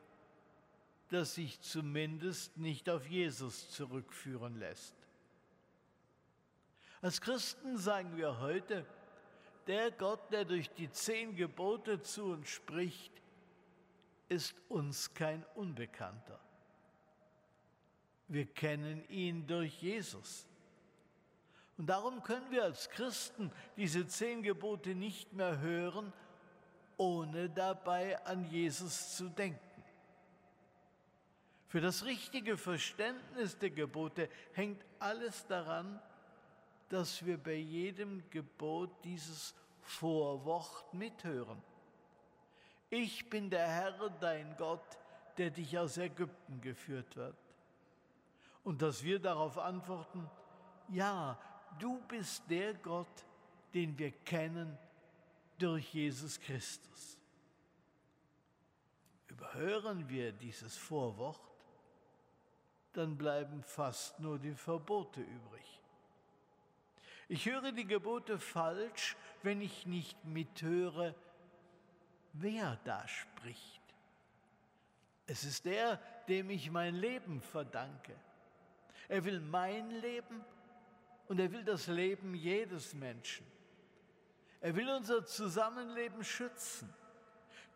das 1.09 1.35
sich 1.35 1.61
zumindest 1.61 2.57
nicht 2.57 2.89
auf 2.89 3.07
Jesus 3.07 3.69
zurückführen 3.69 4.57
lässt. 4.57 4.95
Als 7.01 7.21
Christen 7.21 7.77
sagen 7.77 8.17
wir 8.17 8.39
heute, 8.39 8.85
der 9.67 9.91
Gott, 9.91 10.31
der 10.31 10.45
durch 10.45 10.69
die 10.71 10.91
zehn 10.91 11.35
Gebote 11.35 12.01
zu 12.01 12.25
uns 12.25 12.49
spricht, 12.49 13.11
ist 14.29 14.55
uns 14.69 15.13
kein 15.13 15.45
Unbekannter. 15.55 16.39
Wir 18.27 18.47
kennen 18.47 19.07
ihn 19.09 19.45
durch 19.45 19.81
Jesus. 19.81 20.47
Und 21.77 21.88
darum 21.88 22.23
können 22.23 22.49
wir 22.49 22.63
als 22.63 22.89
Christen 22.89 23.51
diese 23.77 24.07
zehn 24.07 24.41
Gebote 24.41 24.95
nicht 24.95 25.33
mehr 25.33 25.59
hören, 25.59 26.11
ohne 26.97 27.49
dabei 27.49 28.23
an 28.25 28.45
Jesus 28.49 29.15
zu 29.15 29.29
denken. 29.29 29.60
Für 31.67 31.81
das 31.81 32.05
richtige 32.05 32.58
Verständnis 32.58 33.58
der 33.58 33.71
Gebote 33.71 34.29
hängt 34.53 34.84
alles 34.99 35.45
daran, 35.47 35.99
dass 36.89 37.25
wir 37.25 37.38
bei 37.38 37.55
jedem 37.55 38.23
Gebot 38.29 38.91
dieses 39.03 39.53
Vorwort 39.81 40.93
mithören. 40.93 41.62
Ich 42.89 43.29
bin 43.29 43.49
der 43.49 43.67
Herr, 43.67 44.10
dein 44.21 44.55
Gott, 44.58 44.97
der 45.38 45.49
dich 45.49 45.77
aus 45.77 45.97
Ägypten 45.97 46.62
geführt 46.62 47.15
wird. 47.15 47.36
Und 48.63 48.81
dass 48.81 49.03
wir 49.03 49.19
darauf 49.19 49.58
antworten, 49.58 50.29
ja, 50.89 51.38
du 51.79 51.99
bist 52.08 52.43
der 52.49 52.73
Gott, 52.75 53.25
den 53.73 53.97
wir 53.97 54.12
kennen 54.12 54.77
durch 55.58 55.94
Jesus 55.94 56.39
Christus. 56.39 57.18
Überhören 59.28 60.08
wir 60.08 60.32
dieses 60.32 60.78
Vorwort, 60.78 61.41
dann 62.94 63.18
bleiben 63.18 63.62
fast 63.63 64.20
nur 64.20 64.39
die 64.39 64.54
Verbote 64.54 65.22
übrig. 65.22 65.82
Ich 67.28 67.46
höre 67.46 67.72
die 67.72 67.86
Gebote 67.86 68.39
falsch, 68.39 69.15
wenn 69.44 69.62
ich 69.62 69.86
nicht 69.86 70.24
mithöre, 70.26 71.15
wer 72.34 72.80
da 72.84 73.08
spricht. 73.08 73.82
Es 75.28 75.44
ist 75.44 75.65
der, 75.65 75.98
dem 76.28 76.50
ich 76.50 76.70
mein 76.70 76.96
Leben 76.96 77.41
verdanke. 77.41 78.15
Er 79.08 79.24
will 79.26 79.39
mein 79.39 79.89
Leben 79.89 80.44
und 81.28 81.39
er 81.39 81.52
will 81.52 81.63
das 81.63 81.88
Leben 81.88 82.36
jedes 82.36 82.94
Menschen. 82.94 83.46
Er 84.65 84.75
will 84.75 84.89
unser 84.89 85.23
Zusammenleben 85.23 86.23
schützen. 86.23 86.91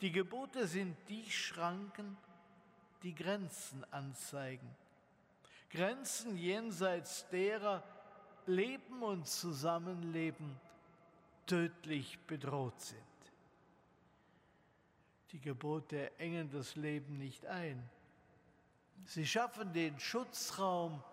Die 0.01 0.11
Gebote 0.11 0.65
sind 0.65 0.97
die 1.07 1.29
Schranken, 1.29 2.17
die 3.03 3.13
Grenzen 3.13 3.85
anzeigen. 3.91 4.67
Grenzen 5.69 6.35
jenseits 6.35 7.29
derer 7.29 7.83
Leben 8.47 9.03
und 9.03 9.27
Zusammenleben 9.27 10.59
tödlich 11.45 12.17
bedroht 12.25 12.81
sind. 12.81 12.99
Die 15.31 15.39
Gebote 15.39 16.17
engen 16.17 16.49
das 16.49 16.75
Leben 16.75 17.19
nicht 17.19 17.45
ein. 17.45 17.87
Sie 19.05 19.27
schaffen 19.27 19.73
den 19.73 19.99
Schutzraum, 19.99 21.03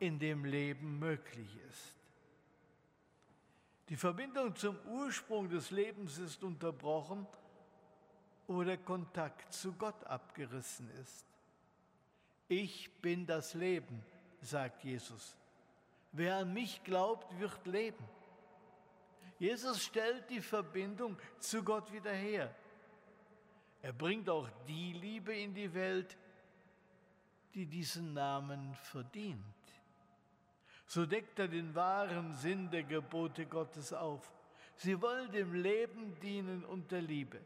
in 0.00 0.18
dem 0.18 0.44
Leben 0.44 0.98
möglich 0.98 1.56
ist. 1.70 1.97
Die 3.88 3.96
Verbindung 3.96 4.54
zum 4.54 4.78
Ursprung 4.86 5.48
des 5.48 5.70
Lebens 5.70 6.18
ist 6.18 6.42
unterbrochen 6.42 7.26
oder 8.46 8.76
Kontakt 8.76 9.52
zu 9.52 9.72
Gott 9.72 10.04
abgerissen 10.04 10.90
ist. 11.02 11.24
Ich 12.48 12.90
bin 13.00 13.26
das 13.26 13.54
Leben, 13.54 14.02
sagt 14.42 14.84
Jesus. 14.84 15.36
Wer 16.12 16.36
an 16.36 16.52
mich 16.52 16.82
glaubt, 16.84 17.38
wird 17.38 17.66
leben. 17.66 18.04
Jesus 19.38 19.82
stellt 19.82 20.28
die 20.30 20.40
Verbindung 20.40 21.16
zu 21.38 21.62
Gott 21.62 21.92
wieder 21.92 22.12
her. 22.12 22.54
Er 23.80 23.92
bringt 23.92 24.28
auch 24.28 24.48
die 24.66 24.92
Liebe 24.94 25.34
in 25.34 25.54
die 25.54 25.72
Welt, 25.72 26.16
die 27.54 27.66
diesen 27.66 28.12
Namen 28.12 28.74
verdient. 28.74 29.57
So 30.88 31.04
deckt 31.04 31.38
er 31.38 31.48
den 31.48 31.74
wahren 31.74 32.32
Sinn 32.34 32.70
der 32.70 32.82
Gebote 32.82 33.44
Gottes 33.44 33.92
auf. 33.92 34.32
Sie 34.74 35.00
wollen 35.02 35.30
dem 35.32 35.52
Leben 35.52 36.18
dienen 36.20 36.64
und 36.64 36.90
der 36.90 37.02
Liebe. 37.02 37.40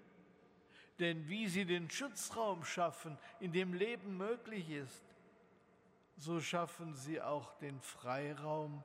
Denn 1.00 1.28
wie 1.28 1.48
sie 1.48 1.64
den 1.64 1.90
Schutzraum 1.90 2.64
schaffen, 2.64 3.18
in 3.40 3.52
dem 3.52 3.74
Leben 3.74 4.16
möglich 4.16 4.70
ist, 4.70 5.02
so 6.16 6.40
schaffen 6.40 6.94
sie 6.94 7.20
auch 7.20 7.58
den 7.58 7.80
Freiraum, 7.80 8.84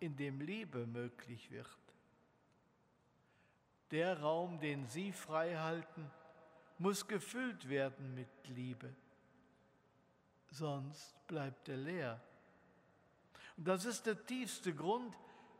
in 0.00 0.16
dem 0.16 0.40
Liebe 0.40 0.86
möglich 0.86 1.52
wird. 1.52 1.68
Der 3.92 4.18
Raum, 4.20 4.58
den 4.58 4.88
sie 4.88 5.12
frei 5.12 5.54
halten, 5.54 6.10
muss 6.78 7.06
gefüllt 7.06 7.68
werden 7.68 8.12
mit 8.12 8.48
Liebe, 8.48 8.92
sonst 10.50 11.14
bleibt 11.28 11.68
er 11.68 11.76
leer. 11.76 12.20
Das 13.56 13.84
ist 13.84 14.06
der 14.06 14.26
tiefste 14.26 14.74
Grund, 14.74 15.16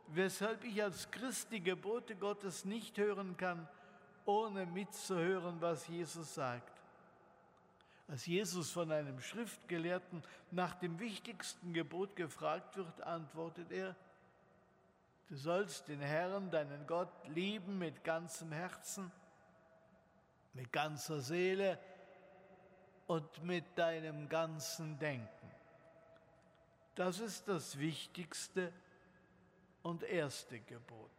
weshalb 0.07 0.63
ich 0.63 0.83
als 0.83 1.09
Christ 1.11 1.51
die 1.51 1.61
Gebote 1.61 2.15
Gottes 2.15 2.65
nicht 2.65 2.97
hören 2.97 3.37
kann, 3.37 3.67
ohne 4.25 4.65
mitzuhören, 4.65 5.61
was 5.61 5.87
Jesus 5.87 6.35
sagt. 6.35 6.71
Als 8.07 8.25
Jesus 8.25 8.71
von 8.71 8.91
einem 8.91 9.19
Schriftgelehrten 9.19 10.23
nach 10.51 10.75
dem 10.75 10.99
wichtigsten 10.99 11.73
Gebot 11.73 12.15
gefragt 12.15 12.77
wird, 12.77 13.01
antwortet 13.01 13.71
er, 13.71 13.95
du 15.27 15.35
sollst 15.35 15.87
den 15.87 16.01
Herrn, 16.01 16.51
deinen 16.51 16.85
Gott, 16.85 17.09
lieben 17.27 17.79
mit 17.79 18.03
ganzem 18.03 18.51
Herzen, 18.51 19.11
mit 20.53 20.71
ganzer 20.71 21.19
Seele 21.19 21.79
und 23.07 23.43
mit 23.43 23.65
deinem 23.75 24.29
ganzen 24.29 24.99
Denken. 24.99 25.54
Das 26.95 27.19
ist 27.19 27.47
das 27.47 27.77
wichtigste 27.77 28.71
und 29.83 30.03
erste 30.03 30.59
Gebot. 30.61 31.11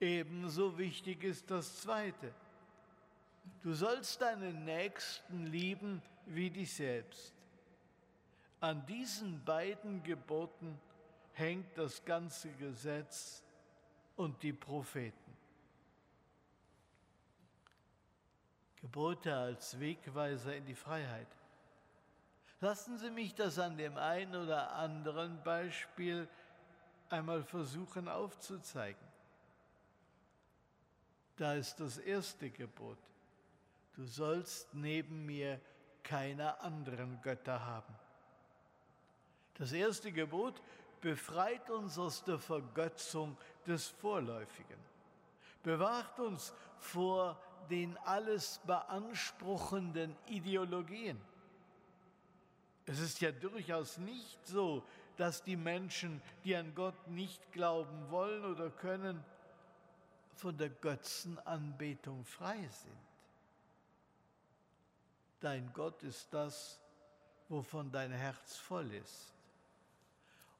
Ebenso 0.00 0.76
wichtig 0.76 1.22
ist 1.22 1.50
das 1.50 1.80
zweite. 1.80 2.34
Du 3.62 3.72
sollst 3.72 4.20
deinen 4.20 4.64
Nächsten 4.64 5.46
lieben 5.46 6.02
wie 6.26 6.50
dich 6.50 6.72
selbst. 6.72 7.34
An 8.60 8.84
diesen 8.86 9.42
beiden 9.44 10.02
Geboten 10.02 10.78
hängt 11.32 11.78
das 11.78 12.04
ganze 12.04 12.50
Gesetz 12.52 13.42
und 14.16 14.42
die 14.42 14.52
Propheten. 14.52 15.30
Gebote 18.76 19.34
als 19.34 19.78
Wegweiser 19.78 20.56
in 20.56 20.64
die 20.64 20.74
Freiheit. 20.74 21.28
Lassen 22.60 22.98
Sie 22.98 23.10
mich 23.10 23.34
das 23.34 23.58
an 23.58 23.76
dem 23.78 23.96
einen 23.96 24.34
oder 24.36 24.72
anderen 24.72 25.42
Beispiel 25.42 26.28
einmal 27.08 27.42
versuchen 27.42 28.06
aufzuzeigen. 28.06 29.08
Da 31.36 31.54
ist 31.54 31.80
das 31.80 31.96
erste 31.96 32.50
Gebot. 32.50 32.98
Du 33.94 34.04
sollst 34.04 34.74
neben 34.74 35.24
mir 35.24 35.58
keine 36.02 36.60
anderen 36.60 37.20
Götter 37.22 37.64
haben. 37.64 37.94
Das 39.54 39.72
erste 39.72 40.12
Gebot 40.12 40.60
befreit 41.00 41.70
uns 41.70 41.98
aus 41.98 42.22
der 42.24 42.38
Vergötzung 42.38 43.36
des 43.66 43.88
Vorläufigen, 43.88 44.78
bewahrt 45.62 46.18
uns 46.20 46.52
vor 46.78 47.40
den 47.70 47.96
alles 47.98 48.60
beanspruchenden 48.66 50.14
Ideologien. 50.26 51.20
Es 52.90 52.98
ist 52.98 53.20
ja 53.20 53.30
durchaus 53.30 53.98
nicht 53.98 54.44
so, 54.44 54.82
dass 55.16 55.44
die 55.44 55.54
Menschen, 55.54 56.20
die 56.42 56.56
an 56.56 56.74
Gott 56.74 57.06
nicht 57.06 57.52
glauben 57.52 58.10
wollen 58.10 58.44
oder 58.44 58.68
können, 58.68 59.24
von 60.34 60.58
der 60.58 60.70
Götzenanbetung 60.70 62.24
frei 62.24 62.56
sind. 62.56 62.98
Dein 65.38 65.72
Gott 65.72 66.02
ist 66.02 66.34
das, 66.34 66.80
wovon 67.48 67.92
dein 67.92 68.10
Herz 68.10 68.56
voll 68.56 68.92
ist. 68.92 69.34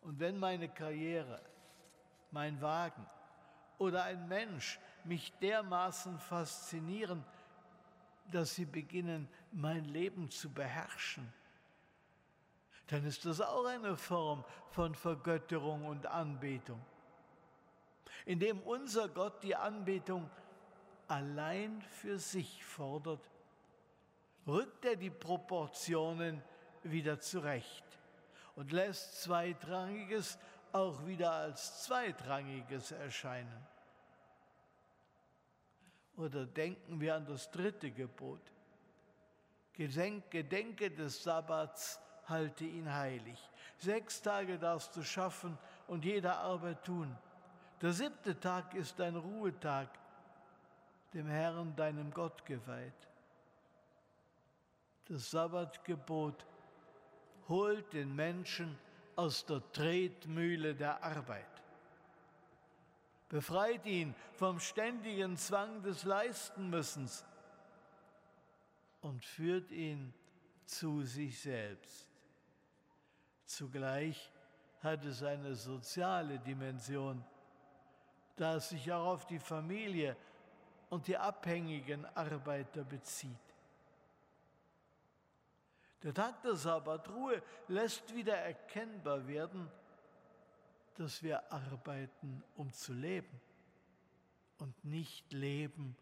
Und 0.00 0.20
wenn 0.20 0.38
meine 0.38 0.68
Karriere, 0.68 1.42
mein 2.30 2.60
Wagen 2.60 3.04
oder 3.76 4.04
ein 4.04 4.28
Mensch 4.28 4.78
mich 5.02 5.32
dermaßen 5.40 6.20
faszinieren, 6.20 7.24
dass 8.30 8.54
sie 8.54 8.66
beginnen, 8.66 9.28
mein 9.50 9.84
Leben 9.86 10.30
zu 10.30 10.48
beherrschen, 10.48 11.32
dann 12.90 13.04
ist 13.06 13.24
das 13.24 13.40
auch 13.40 13.66
eine 13.66 13.96
Form 13.96 14.44
von 14.70 14.94
Vergötterung 14.94 15.86
und 15.86 16.06
Anbetung, 16.06 16.80
indem 18.26 18.60
unser 18.62 19.08
Gott 19.08 19.42
die 19.42 19.54
Anbetung 19.54 20.28
allein 21.06 21.80
für 21.82 22.18
sich 22.18 22.64
fordert, 22.64 23.30
rückt 24.46 24.84
er 24.84 24.96
die 24.96 25.10
Proportionen 25.10 26.42
wieder 26.82 27.20
zurecht 27.20 27.84
und 28.56 28.72
lässt 28.72 29.22
Zweitrangiges 29.22 30.38
auch 30.72 31.06
wieder 31.06 31.32
als 31.32 31.84
Zweitrangiges 31.84 32.92
erscheinen. 32.92 33.66
Oder 36.16 36.44
denken 36.46 37.00
wir 37.00 37.14
an 37.14 37.26
das 37.26 37.50
dritte 37.50 37.90
Gebot. 37.90 38.40
Gedenke 39.72 40.90
des 40.90 41.22
Sabbats 41.22 42.00
halte 42.30 42.64
ihn 42.64 42.92
heilig. 42.92 43.38
Sechs 43.78 44.22
Tage 44.22 44.58
darfst 44.58 44.96
du 44.96 45.02
schaffen 45.02 45.58
und 45.86 46.04
jede 46.04 46.32
Arbeit 46.32 46.84
tun. 46.84 47.16
Der 47.82 47.92
siebte 47.92 48.38
Tag 48.38 48.74
ist 48.74 49.00
ein 49.00 49.16
Ruhetag, 49.16 49.88
dem 51.14 51.26
Herrn, 51.26 51.74
deinem 51.76 52.10
Gott 52.10 52.44
geweiht. 52.44 53.08
Das 55.08 55.30
Sabbatgebot 55.30 56.46
holt 57.48 57.92
den 57.92 58.14
Menschen 58.14 58.78
aus 59.16 59.44
der 59.44 59.60
Tretmühle 59.72 60.74
der 60.74 61.02
Arbeit, 61.02 61.62
befreit 63.28 63.84
ihn 63.86 64.14
vom 64.34 64.60
ständigen 64.60 65.36
Zwang 65.36 65.82
des 65.82 66.04
Leistenmüssens 66.04 67.24
und 69.00 69.24
führt 69.24 69.70
ihn 69.72 70.14
zu 70.64 71.02
sich 71.02 71.40
selbst. 71.40 72.09
Zugleich 73.50 74.30
hat 74.80 75.04
es 75.04 75.24
eine 75.24 75.56
soziale 75.56 76.38
Dimension, 76.38 77.24
da 78.36 78.54
es 78.54 78.68
sich 78.68 78.92
auch 78.92 79.06
auf 79.06 79.26
die 79.26 79.40
Familie 79.40 80.16
und 80.88 81.08
die 81.08 81.16
abhängigen 81.16 82.06
Arbeiter 82.14 82.84
bezieht. 82.84 83.36
Der 86.04 86.14
Tag 86.14 86.40
der 86.42 86.54
Sabbatruhe 86.54 87.42
lässt 87.66 88.14
wieder 88.14 88.36
erkennbar 88.36 89.26
werden, 89.26 89.68
dass 90.94 91.20
wir 91.20 91.52
arbeiten, 91.52 92.44
um 92.54 92.72
zu 92.72 92.92
leben 92.92 93.40
und 94.58 94.84
nicht 94.84 95.32
leben, 95.32 95.96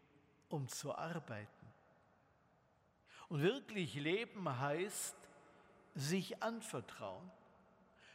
um 0.49 0.67
zu 0.67 0.95
arbeiten. 0.95 1.73
Und 3.27 3.41
wirklich 3.41 3.95
leben 3.95 4.47
heißt, 4.59 5.15
sich 5.95 6.43
anvertrauen 6.43 7.31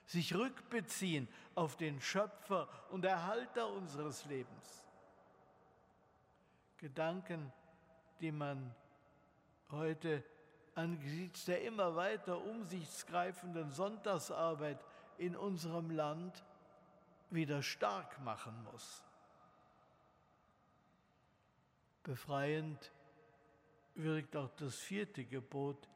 sich 0.06 0.34
rückbeziehen 0.34 1.28
auf 1.54 1.76
den 1.76 2.00
Schöpfer 2.00 2.68
und 2.90 3.04
Erhalter 3.04 3.68
unseres 3.68 4.24
Lebens. 4.26 4.84
Gedanken, 6.78 7.52
die 8.20 8.32
man 8.32 8.74
heute 9.70 10.22
angesichts 10.74 11.44
der 11.44 11.62
immer 11.62 11.94
weiter 11.94 12.42
umsichtsgreifenden 12.44 13.70
Sonntagsarbeit 13.70 14.78
in 15.18 15.36
unserem 15.36 15.90
Land 15.90 16.44
wieder 17.30 17.62
stark 17.62 18.20
machen 18.20 18.54
muss. 18.72 19.02
Befreiend 22.02 22.92
wirkt 23.94 24.36
auch 24.36 24.50
das 24.56 24.76
vierte 24.76 25.24
Gebot, 25.24 25.88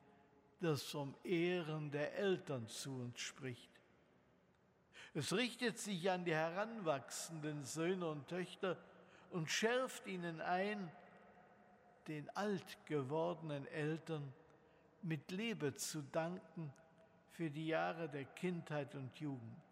das 0.60 0.82
vom 0.82 1.14
Ehren 1.24 1.90
der 1.90 2.16
Eltern 2.16 2.66
zu 2.66 2.94
uns 3.00 3.20
spricht. 3.20 3.77
Es 5.14 5.32
richtet 5.32 5.78
sich 5.78 6.10
an 6.10 6.24
die 6.24 6.34
heranwachsenden 6.34 7.64
Söhne 7.64 8.08
und 8.08 8.28
Töchter 8.28 8.76
und 9.30 9.50
schärft 9.50 10.06
ihnen 10.06 10.40
ein, 10.40 10.90
den 12.06 12.28
alt 12.36 12.86
gewordenen 12.86 13.66
Eltern 13.66 14.32
mit 15.02 15.30
Liebe 15.30 15.74
zu 15.74 16.02
danken 16.02 16.72
für 17.30 17.50
die 17.50 17.68
Jahre 17.68 18.08
der 18.08 18.24
Kindheit 18.24 18.94
und 18.94 19.14
Jugend. 19.18 19.62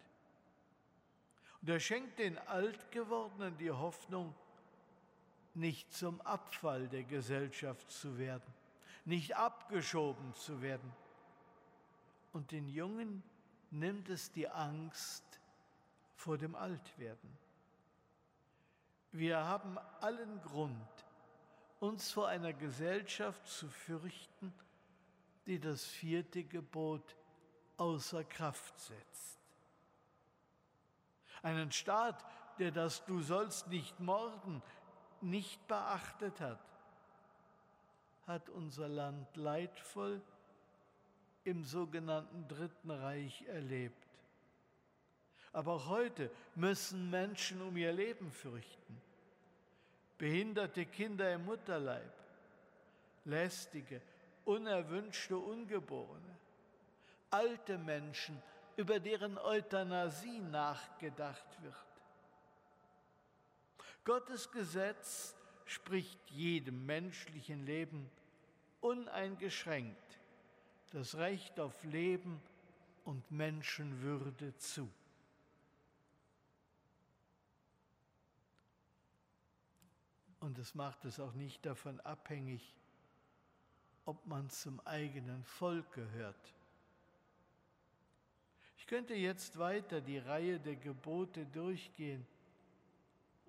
Und 1.61 1.69
er 1.69 1.79
schenkt 1.79 2.19
den 2.19 2.37
Altgewordenen 2.47 3.57
die 3.57 3.71
Hoffnung, 3.71 4.33
nicht 5.53 5.91
zum 5.91 6.21
Abfall 6.21 6.87
der 6.87 7.03
Gesellschaft 7.03 7.89
zu 7.91 8.17
werden, 8.19 8.53
nicht 9.05 9.35
abgeschoben 9.35 10.33
zu 10.35 10.61
werden. 10.61 10.93
Und 12.31 12.51
den 12.51 12.67
Jungen 12.67 13.23
nimmt 13.71 14.07
es 14.09 14.31
die 14.31 14.47
Angst 14.47 15.26
vor 16.17 16.37
dem 16.37 16.53
Altwerden. 16.55 17.37
Wir 19.13 19.37
haben 19.37 19.77
allen 20.01 20.41
Grund, 20.41 21.05
uns 21.79 22.11
vor 22.11 22.27
einer 22.27 22.51
Gesellschaft 22.51 23.47
zu 23.47 23.69
fürchten, 23.69 24.53
die 25.45 25.59
das 25.59 25.85
vierte 25.85 26.43
Gebot 26.43 27.15
außer 27.77 28.25
Kraft 28.25 28.77
setzt. 28.77 29.39
Einen 31.41 31.71
Staat, 31.71 32.25
der 32.59 32.71
das 32.71 33.05
Du 33.05 33.21
sollst 33.21 33.67
nicht 33.69 33.97
morden 33.99 34.61
nicht 35.21 35.65
beachtet 35.67 36.39
hat, 36.41 36.59
hat 38.25 38.49
unser 38.49 38.87
Land 38.87 39.35
leidvoll 39.35 40.21
im 41.43 41.63
sogenannten 41.63 42.47
Dritten 42.47 42.91
Reich 42.91 43.43
erlebt. 43.47 44.06
Aber 45.53 45.87
heute 45.87 46.29
müssen 46.55 47.09
Menschen 47.09 47.61
um 47.61 47.75
ihr 47.77 47.91
Leben 47.91 48.31
fürchten. 48.31 49.01
Behinderte 50.17 50.85
Kinder 50.85 51.33
im 51.33 51.45
Mutterleib, 51.45 52.11
lästige, 53.25 54.01
unerwünschte 54.45 55.37
Ungeborene, 55.37 56.37
alte 57.29 57.77
Menschen, 57.77 58.41
über 58.75 58.99
deren 58.99 59.37
Euthanasie 59.37 60.39
nachgedacht 60.39 61.61
wird. 61.61 61.75
Gottes 64.05 64.51
Gesetz 64.51 65.35
spricht 65.65 66.19
jedem 66.31 66.85
menschlichen 66.85 67.65
Leben 67.65 68.09
uneingeschränkt 68.81 70.07
das 70.91 71.15
Recht 71.15 71.59
auf 71.59 71.83
Leben 71.83 72.41
und 73.03 73.29
Menschenwürde 73.31 74.55
zu. 74.57 74.89
Und 80.47 80.57
es 80.59 80.75
macht 80.75 81.03
es 81.03 81.19
auch 81.19 81.33
nicht 81.33 81.65
davon 81.65 81.99
abhängig, 81.99 82.73
ob 84.05 84.25
man 84.25 84.49
zum 84.49 84.79
eigenen 84.87 85.43
Volk 85.43 85.91
gehört. 85.91 86.53
Ich 88.77 88.87
könnte 88.87 89.13
jetzt 89.13 89.59
weiter 89.59 89.99
die 89.99 90.19
Reihe 90.19 90.57
der 90.57 90.77
Gebote 90.77 91.45
durchgehen, 91.47 92.25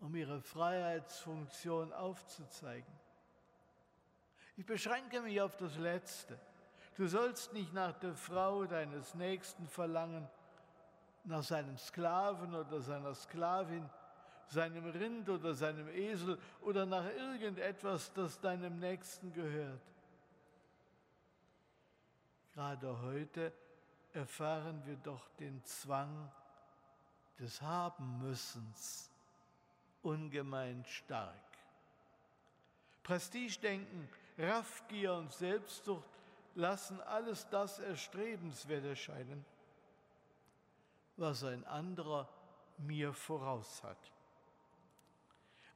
um 0.00 0.16
ihre 0.16 0.40
Freiheitsfunktion 0.40 1.92
aufzuzeigen. 1.92 2.92
Ich 4.56 4.66
beschränke 4.66 5.20
mich 5.20 5.40
auf 5.40 5.56
das 5.56 5.76
Letzte. 5.76 6.36
Du 6.96 7.06
sollst 7.06 7.52
nicht 7.52 7.72
nach 7.72 7.96
der 8.00 8.14
Frau 8.14 8.64
deines 8.64 9.14
Nächsten 9.14 9.68
verlangen, 9.68 10.28
nach 11.22 11.44
seinem 11.44 11.78
Sklaven 11.78 12.56
oder 12.56 12.80
seiner 12.80 13.14
Sklavin, 13.14 13.88
seinem 14.50 14.84
Rind 14.90 15.28
oder 15.28 15.54
seinem 15.54 15.88
Esel 15.88 16.38
oder 16.62 16.86
nach 16.86 17.04
irgendetwas, 17.04 18.12
das 18.12 18.40
deinem 18.40 18.78
Nächsten 18.78 19.32
gehört. 19.32 19.80
Gerade 22.54 23.00
heute 23.02 23.52
erfahren 24.12 24.82
wir 24.84 24.96
doch 24.96 25.28
den 25.38 25.62
Zwang 25.64 26.30
des 27.38 27.62
Habenmüssens 27.62 29.10
ungemein 30.02 30.84
stark. 30.86 31.34
Prestigedenken, 33.02 34.08
Raffgier 34.36 35.14
und 35.14 35.32
Selbstsucht 35.32 36.08
lassen 36.54 37.00
alles 37.02 37.48
das 37.48 37.78
erstrebenswert 37.78 38.84
erscheinen, 38.84 39.44
was 41.16 41.44
ein 41.44 41.64
anderer 41.64 42.28
mir 42.78 43.12
voraus 43.12 43.82
hat. 43.82 44.12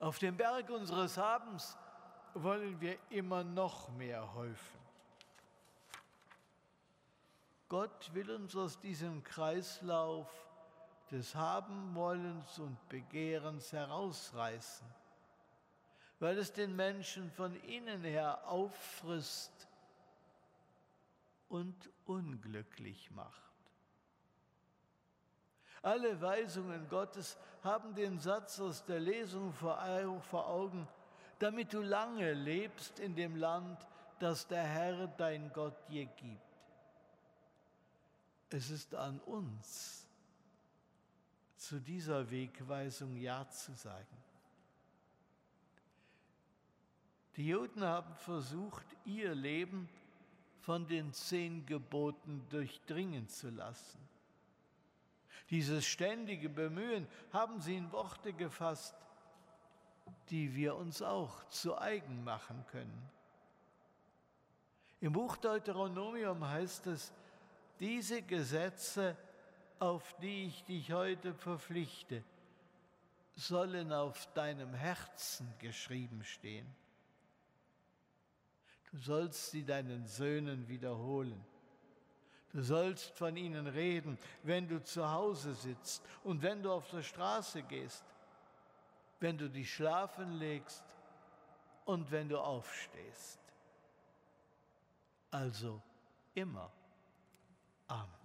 Auf 0.03 0.19
dem 0.19 0.37
Berg 0.37 0.69
unseres 0.69 1.17
Habens 1.17 1.79
wollen 2.35 2.81
wir 2.81 2.99
immer 3.11 3.45
noch 3.45 3.89
mehr 3.91 4.35
häufen. 4.35 4.81
Gott 7.69 8.13
will 8.13 8.29
uns 8.33 8.57
aus 8.57 8.81
diesem 8.81 9.23
Kreislauf 9.23 10.29
des 11.13 11.37
Habenwollens 11.37 12.59
und 12.59 12.77
Begehrens 12.89 13.73
herausreißen, 13.73 14.89
weil 16.19 16.37
es 16.37 16.53
den 16.53 16.75
Menschen 16.75 17.31
von 17.31 17.55
innen 17.63 18.03
her 18.03 18.45
auffrisst 18.49 19.69
und 21.49 21.91
unglücklich 22.07 23.13
macht. 23.13 23.52
Alle 25.83 26.21
Weisungen 26.21 26.89
Gottes 26.89 27.37
haben 27.63 27.95
den 27.95 28.19
Satz 28.19 28.61
aus 28.61 28.85
der 28.85 29.01
Lesung 29.01 29.53
vor 29.53 29.83
Augen, 30.49 30.87
damit 31.41 31.73
du 31.73 31.81
lange 31.81 32.33
lebst 32.33 33.01
in 33.01 33.17
dem 33.17 33.35
Land, 33.37 33.79
das 34.21 34.47
der 34.47 34.63
Herr 34.63 35.09
dein 35.09 35.53
Gott 35.53 35.75
dir 35.89 36.07
gibt. 36.07 36.41
Es 38.51 38.71
ist 38.71 38.95
an 38.95 39.19
uns, 39.21 40.07
zu 41.57 41.81
dieser 41.81 42.31
Wegweisung 42.31 43.17
Ja 43.17 43.49
zu 43.49 43.73
sagen. 43.75 44.23
Die 47.37 47.49
Juden 47.49 47.83
haben 47.83 48.15
versucht, 48.15 48.85
ihr 49.05 49.35
Leben 49.35 49.89
von 50.61 50.87
den 50.87 51.13
zehn 51.13 51.65
Geboten 51.67 52.47
durchdringen 52.51 53.29
zu 53.29 53.51
lassen. 53.51 53.99
Dieses 55.53 55.85
ständige 55.85 56.49
Bemühen 56.49 57.07
haben 57.31 57.61
sie 57.61 57.77
in 57.77 57.93
Worte 57.93 58.33
gefasst, 58.33 58.97
die 60.31 60.55
wir 60.55 60.75
uns 60.75 61.03
auch 61.03 61.47
zu 61.51 61.77
eigen 61.77 62.25
machen 62.25 62.65
können. 62.71 63.11
Im 65.03 65.13
Buch 65.13 65.37
Deuteronomium 65.37 66.49
heißt 66.49 66.87
es, 66.87 67.13
diese 67.81 68.23
Gesetze, 68.23 69.15
auf 69.79 70.17
die 70.23 70.47
ich 70.47 70.65
dich 70.65 70.91
heute 70.91 71.35
verpflichte, 71.35 72.25
sollen 73.35 73.93
auf 73.93 74.33
deinem 74.33 74.73
Herzen 74.73 75.53
geschrieben 75.59 76.25
stehen. 76.25 76.75
Du 78.91 78.97
sollst 78.97 79.51
sie 79.51 79.67
deinen 79.67 80.07
Söhnen 80.07 80.67
wiederholen. 80.67 81.45
Du 82.53 82.63
sollst 82.63 83.17
von 83.17 83.37
ihnen 83.37 83.67
reden, 83.67 84.19
wenn 84.43 84.69
du 84.69 84.83
zu 84.83 85.11
Hause 85.11 85.55
sitzt 85.55 86.03
und 86.23 86.43
wenn 86.43 86.63
du 86.63 86.71
auf 86.71 86.89
der 86.91 87.03
Straße 87.03 87.63
gehst, 87.63 88.05
wenn 89.21 89.39
du 89.39 89.49
dich 89.49 89.73
schlafen 89.73 90.39
legst 90.39 90.85
und 91.87 92.11
wenn 92.11 92.29
du 92.29 92.39
aufstehst. 92.39 93.39
Also 95.31 95.81
immer. 96.35 96.71
Amen. 97.89 98.22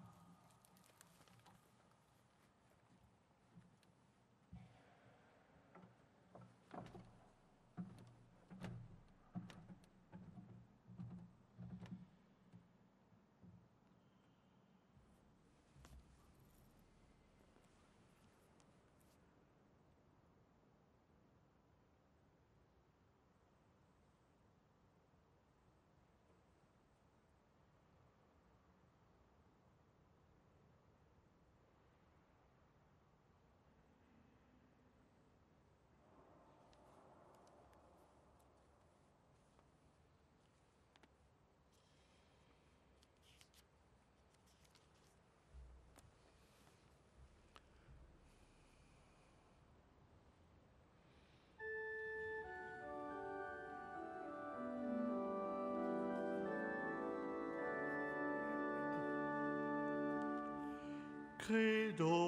Credo 61.48 62.27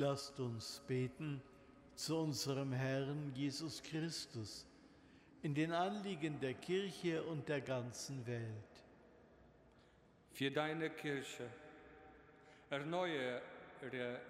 Lasst 0.00 0.38
uns 0.38 0.80
beten 0.86 1.42
zu 1.96 2.18
unserem 2.18 2.72
Herrn 2.72 3.32
Jesus 3.34 3.82
Christus 3.82 4.64
in 5.42 5.54
den 5.54 5.72
Anliegen 5.72 6.38
der 6.38 6.54
Kirche 6.54 7.20
und 7.24 7.48
der 7.48 7.60
ganzen 7.60 8.24
Welt. 8.24 8.84
Für 10.30 10.52
deine 10.52 10.90
Kirche 10.90 11.48
erneuere 12.70 13.42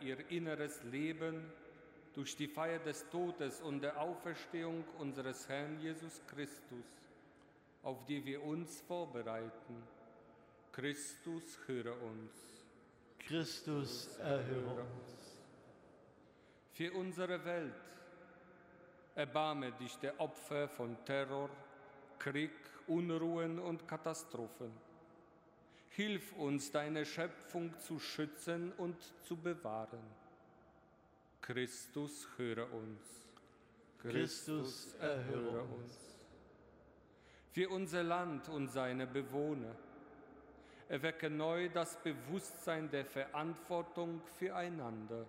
ihr 0.01 0.31
inneres 0.31 0.83
Leben 0.85 1.53
durch 2.15 2.35
die 2.35 2.49
Feier 2.49 2.79
des 2.79 3.07
Todes 3.11 3.61
und 3.61 3.83
der 3.83 4.01
Auferstehung 4.01 4.85
unseres 4.99 5.47
Herrn 5.51 5.79
Jesus 5.81 6.23
Christus, 6.29 6.87
auf 7.83 8.07
die 8.07 8.25
wir 8.25 8.43
uns 8.43 8.81
vorbereiten. 8.89 9.83
Christus, 10.73 11.59
höre 11.67 11.93
uns. 12.03 12.33
Christus, 13.19 14.17
erhöre 14.17 14.81
uns. 14.81 15.18
Für 16.79 16.93
unsere 16.93 17.45
Welt 17.45 17.75
erbarme 19.17 19.73
dich 19.73 19.99
der 19.99 20.21
Opfer 20.21 20.69
von 20.69 20.97
Terror, 21.05 21.51
Krieg, 22.21 22.53
Unruhen 22.87 23.59
und 23.59 23.89
Katastrophen. 23.89 24.71
Hilf 25.89 26.33
uns, 26.35 26.71
deine 26.71 27.05
Schöpfung 27.05 27.77
zu 27.81 27.99
schützen 27.99 28.71
und 28.77 28.95
zu 29.25 29.37
bewahren. 29.37 29.99
Christus, 31.41 32.29
höre 32.37 32.73
uns. 32.73 33.27
Christus, 33.99 34.95
erhöre 35.01 35.63
uns. 35.63 35.99
Für 37.51 37.71
unser 37.71 38.05
Land 38.05 38.49
und 38.49 38.69
seine 38.69 39.09
Bewohner 39.09 39.75
erwecke 40.89 41.29
neu 41.29 41.71
das 41.71 42.01
Bewusstsein 42.01 42.89
der 42.89 43.05
Verantwortung 43.05 44.23
füreinander. 44.39 45.27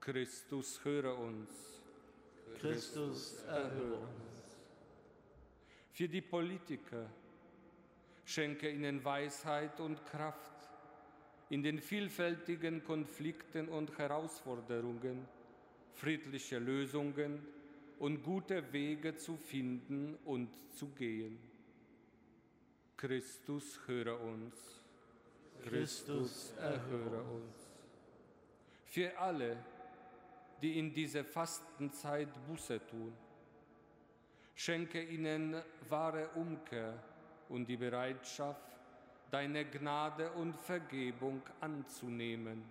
Christus, 0.00 0.82
höre 0.82 1.16
uns. 1.18 1.50
Christus, 2.58 3.42
erhöre 3.42 3.98
uns. 3.98 4.58
Für 5.92 6.08
die 6.08 6.22
Politiker 6.22 7.06
schenke 8.24 8.70
ihnen 8.70 9.04
Weisheit 9.04 9.78
und 9.80 10.04
Kraft 10.06 10.68
in 11.50 11.62
den 11.62 11.80
vielfältigen 11.80 12.82
Konflikten 12.82 13.68
und 13.68 13.98
Herausforderungen, 13.98 15.26
friedliche 15.94 16.58
Lösungen 16.58 17.46
und 17.98 18.22
gute 18.22 18.72
Wege 18.72 19.16
zu 19.16 19.36
finden 19.36 20.16
und 20.24 20.48
zu 20.74 20.88
gehen. 20.88 21.38
Christus, 22.96 23.80
höre 23.86 24.18
uns. 24.20 24.54
Christus, 25.62 26.54
erhöre 26.56 27.22
uns. 27.22 27.70
Für 28.86 29.18
alle, 29.18 29.56
die 30.62 30.78
in 30.78 30.92
dieser 30.92 31.24
Fastenzeit 31.24 32.28
Buße 32.46 32.86
tun, 32.86 33.12
schenke 34.54 35.02
ihnen 35.02 35.62
wahre 35.88 36.28
Umkehr 36.30 37.02
und 37.48 37.66
die 37.66 37.76
Bereitschaft, 37.76 38.60
deine 39.30 39.64
Gnade 39.64 40.30
und 40.32 40.54
Vergebung 40.56 41.42
anzunehmen. 41.60 42.62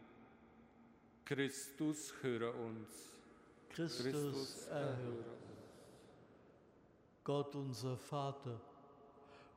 Christus, 1.26 2.14
höre 2.22 2.54
uns. 2.56 2.88
Christus, 3.70 4.68
erhöre 4.68 4.96
uns. 4.96 5.40
Gott 7.24 7.56
unser 7.56 7.98
Vater, 7.98 8.60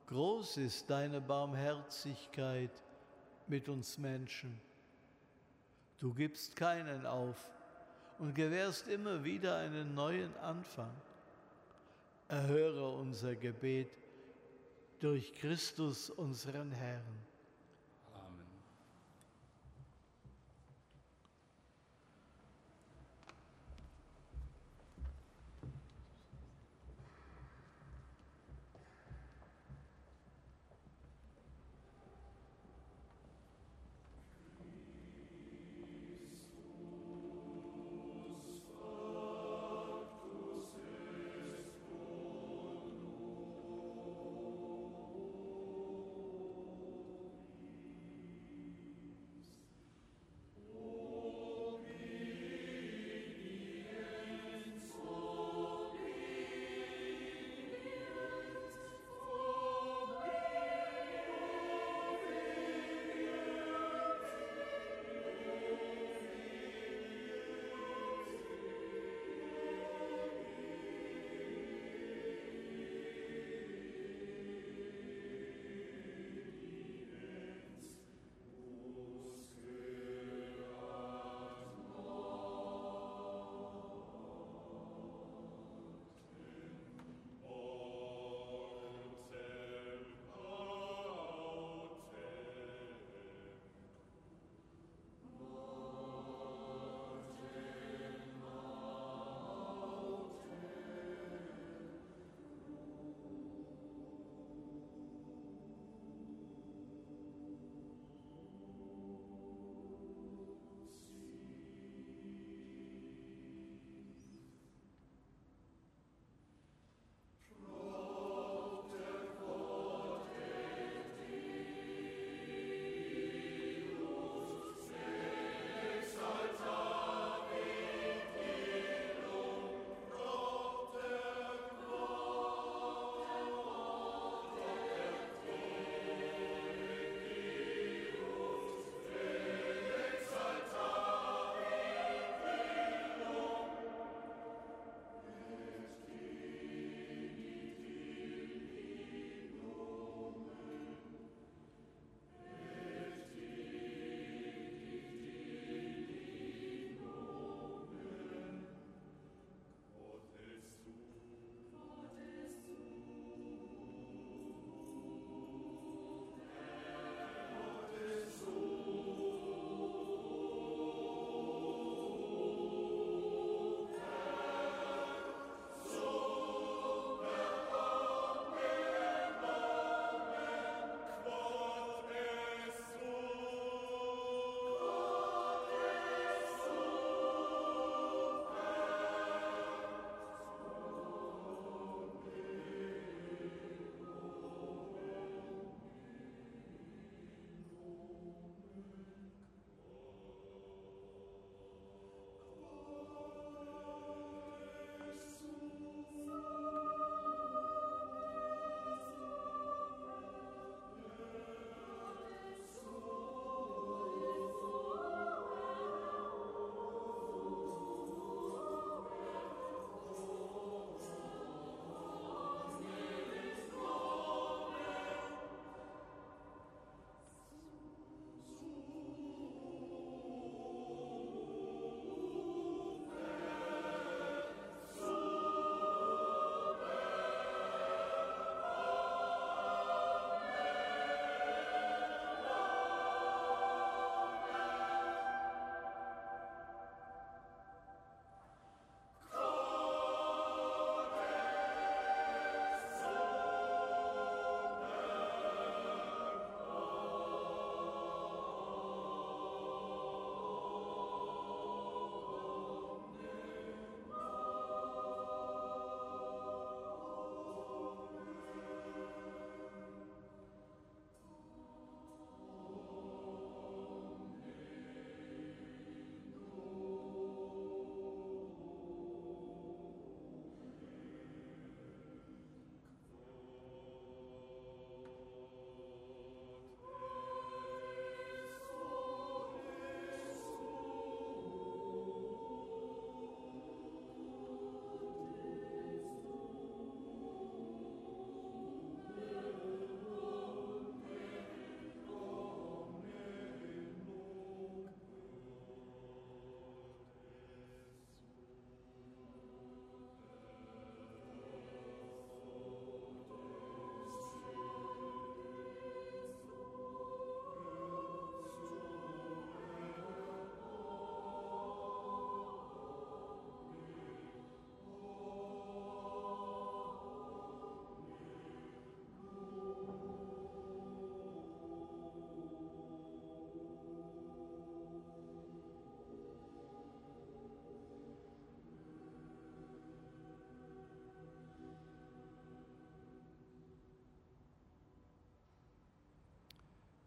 groß 0.06 0.58
ist 0.58 0.88
deine 0.90 1.20
Barmherzigkeit 1.20 2.82
mit 3.46 3.68
uns 3.68 3.96
Menschen. 3.96 4.60
Du 5.98 6.12
gibst 6.12 6.56
keinen 6.56 7.06
auf 7.06 7.48
und 8.22 8.36
gewährst 8.36 8.86
immer 8.86 9.24
wieder 9.24 9.56
einen 9.56 9.96
neuen 9.96 10.32
Anfang. 10.36 10.92
Erhöre 12.28 12.88
unser 12.92 13.34
Gebet 13.34 13.90
durch 15.00 15.34
Christus 15.34 16.08
unseren 16.08 16.70
Herrn. 16.70 17.31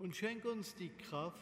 und 0.00 0.16
schenk 0.16 0.44
uns 0.46 0.74
die 0.74 0.88
Kraft, 0.88 1.36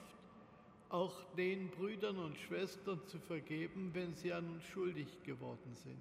auch 0.90 1.24
den 1.36 1.70
Brüdern 1.70 2.18
und 2.18 2.36
Schwestern 2.36 3.00
zu 3.06 3.18
vergeben, 3.20 3.90
wenn 3.94 4.14
sie 4.14 4.32
an 4.32 4.46
uns 4.48 4.64
schuldig 4.64 5.22
geworden 5.22 5.74
sind. 5.74 5.96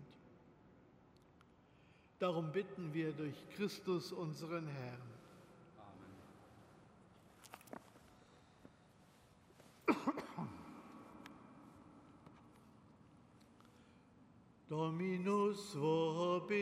Darum 2.20 2.52
bitten 2.52 2.94
wir 2.94 3.14
durch 3.14 3.36
Christus 3.56 4.12
unseren 4.12 4.68
Herrn. 4.68 5.02
Dominus 14.68 15.76
vobiscum. 15.76 16.58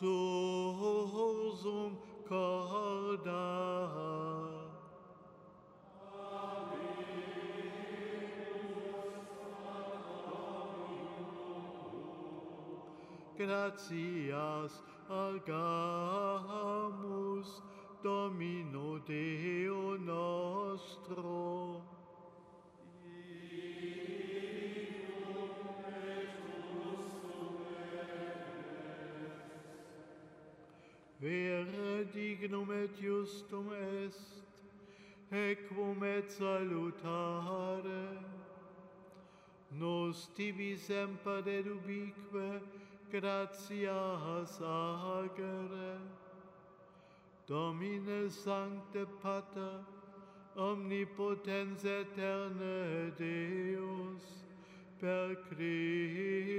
Sursum 0.00 1.92
corda. 2.26 3.44
Gratias 13.36 14.72
agamus 15.10 16.40
Domino 18.02 18.98
Deo 19.00 19.98
nostro. 19.98 21.89
Vere 31.20 32.06
dignum 32.14 32.72
et 32.72 32.96
justum 32.98 33.66
est, 33.74 34.42
equum 35.30 36.02
et 36.02 36.30
salutare, 36.30 38.16
nos 39.72 40.14
tibi 40.34 40.78
semper 40.78 41.42
dedubique 41.42 42.62
gratias 43.12 44.60
agere, 44.62 46.00
Domine 47.46 48.30
Sancte 48.30 49.04
Pater, 49.22 49.84
omnipotens 50.56 51.84
eterne 51.84 53.12
Deus, 53.18 54.22
per 54.98 55.36
Christum 55.50 56.50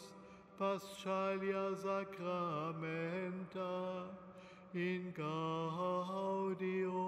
paschalia 0.59 1.67
sacramenta 1.85 3.75
in 4.73 5.13
gaudio 5.13 7.05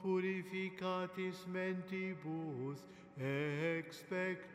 purificatis 0.00 1.38
mentibus 1.50 2.78
expectare 3.18 4.46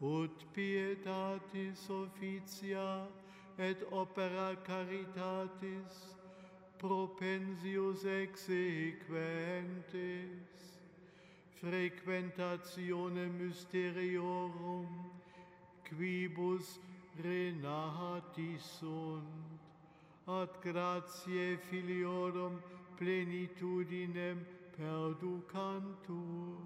ut 0.00 0.44
pietatis 0.54 1.90
officia 1.90 3.06
et 3.58 3.82
opera 3.90 4.56
caritatis 4.64 6.14
propensius 6.78 8.04
exequentes 8.04 9.08
frequentatione 11.60 13.26
mysteriorum 13.38 14.86
quibus 15.88 16.78
renati 17.24 18.58
sunt. 18.58 19.60
Ad 20.26 20.48
gratiae 20.62 21.56
filiorum 21.70 22.62
plenitudinem 22.98 24.38
perducantur. 24.76 26.58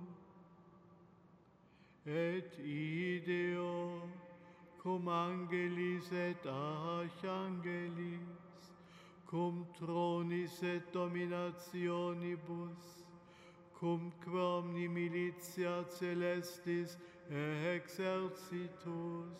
Et 2.04 2.58
ideo 2.58 4.02
cum 4.82 5.06
angelis 5.06 6.10
et 6.10 6.44
archangelis, 6.44 8.18
cum 9.26 9.64
tronis 9.78 10.62
et 10.64 10.92
dominationibus, 10.92 13.04
cum 13.78 14.12
quomni 14.24 14.88
militia 14.88 15.84
celestis 15.88 16.96
exercitus, 17.30 19.38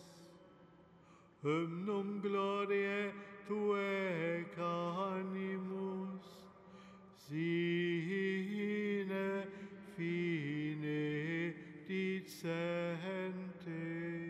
hymnum 1.43 2.21
gloriae 2.21 3.11
tuae 3.45 4.45
canimus, 4.55 6.25
sine 7.27 9.47
fine 9.97 11.62
did 11.93 12.27
send. 12.27 14.22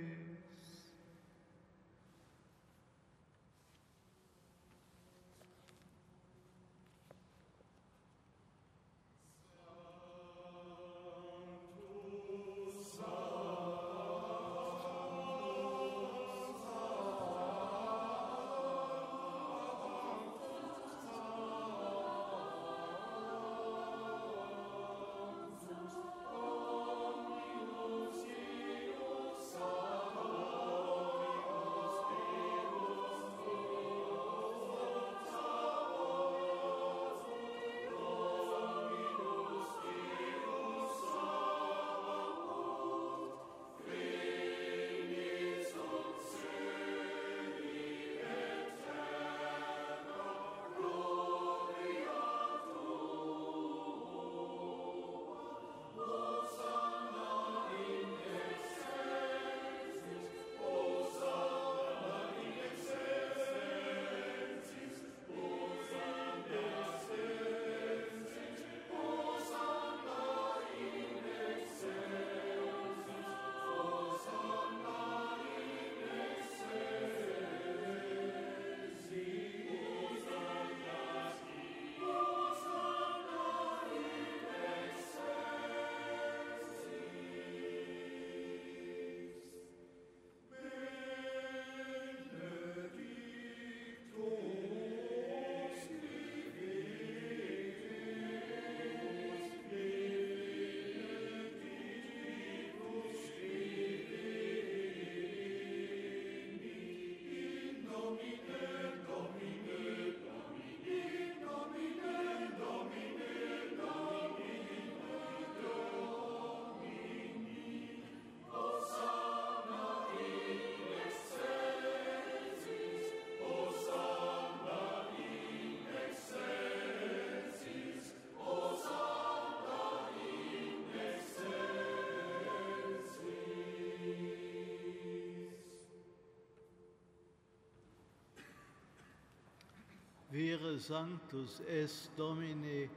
Sanctus 140.80 141.62
es 141.68 142.10
Domine, 142.18 142.90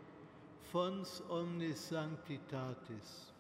fons 0.73 1.23
omnis 1.31 1.91
sanctitatis. 1.91 3.33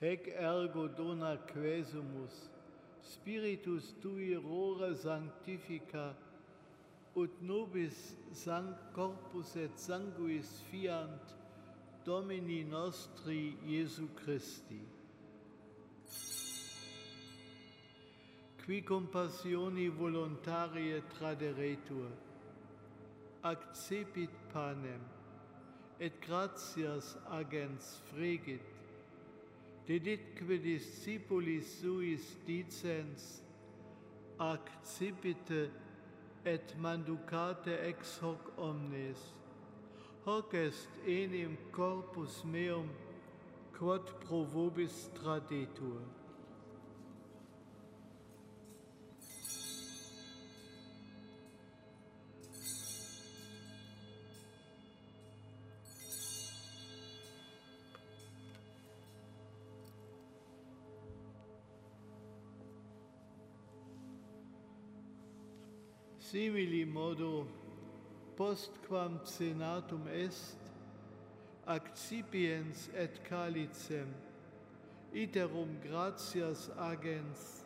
Hec 0.00 0.28
ergo 0.38 0.88
dona 0.88 1.36
quesumus, 1.52 2.48
Spiritus 3.02 3.94
tui 4.02 4.34
rora 4.34 4.94
sanctifica, 4.94 6.14
ut 7.16 7.42
nobis 7.42 8.14
sanct 8.32 8.92
corpus 8.94 9.56
et 9.56 9.74
sanguis 9.76 10.62
fiant 10.70 11.34
Domini 12.04 12.64
nostri 12.64 13.56
Iesu 13.66 14.08
Christi. 14.14 14.97
Qui 18.68 18.82
compassioni 18.82 19.88
voluntarie 19.88 21.00
traderetur, 21.08 22.10
accepit 23.42 24.28
panem, 24.52 25.00
et 25.98 26.12
gratias 26.20 27.16
agens 27.30 28.02
fregit, 28.10 28.60
deditque 29.86 30.60
discipulis 30.60 31.62
suis 31.80 32.36
dicens, 32.44 33.40
accipite 34.38 35.70
et 36.44 36.76
manducate 36.76 37.72
ex 37.88 38.20
hoc 38.20 38.52
omnes, 38.58 39.32
hoc 40.26 40.52
est 40.52 40.90
enim 41.06 41.56
corpus 41.72 42.44
meum, 42.44 42.90
quod 43.72 44.04
pro 44.20 44.44
vobis 44.44 45.08
tradetur. 45.14 46.17
Simili 66.28 66.84
modo, 66.84 67.46
postquam 68.36 69.18
senatum 69.24 70.06
est, 70.12 70.58
accipiens 71.66 72.90
et 72.94 73.24
calicem, 73.24 74.08
iterum 75.14 75.70
gratias 75.82 76.68
agens, 76.76 77.64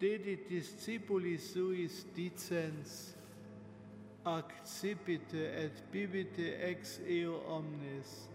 dedit 0.00 0.48
discipulis 0.48 1.52
suis 1.52 2.06
dicens, 2.14 3.16
accipite 4.24 5.34
et 5.34 5.82
bibite 5.92 6.54
ex 6.70 7.00
eo 7.06 7.42
omnes, 7.46 8.30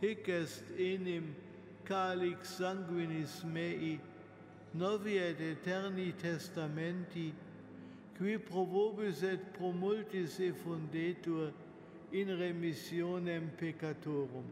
hic 0.00 0.28
est 0.28 0.64
enim 0.76 1.36
calix 1.84 2.58
sanguinis 2.58 3.44
mei, 3.44 4.00
novi 4.74 5.16
et 5.16 5.40
eterni 5.40 6.10
testamenti, 6.18 7.32
qui 8.20 8.36
pro 8.36 8.66
vobis 8.68 9.22
et 9.24 9.40
pro 9.56 9.72
multis 9.72 10.34
effundetur 10.44 11.52
in 12.12 12.28
remissionem 12.36 13.48
peccatorum. 13.56 14.44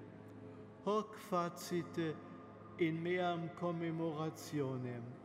Hoc 0.87 1.19
facite 1.29 2.15
in 2.79 3.03
meam 3.03 3.51
commemorationem. 3.61 5.18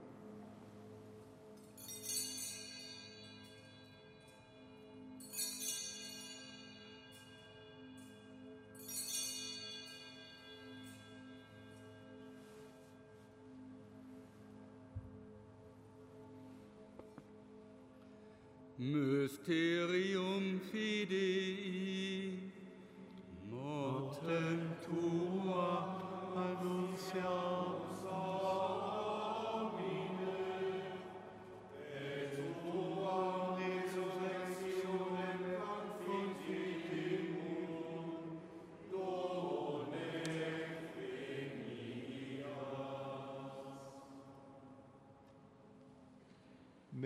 Mysterium 18.83 20.59
Fidei, 20.69 22.37
mortem 23.49 24.59
tua 24.83 25.22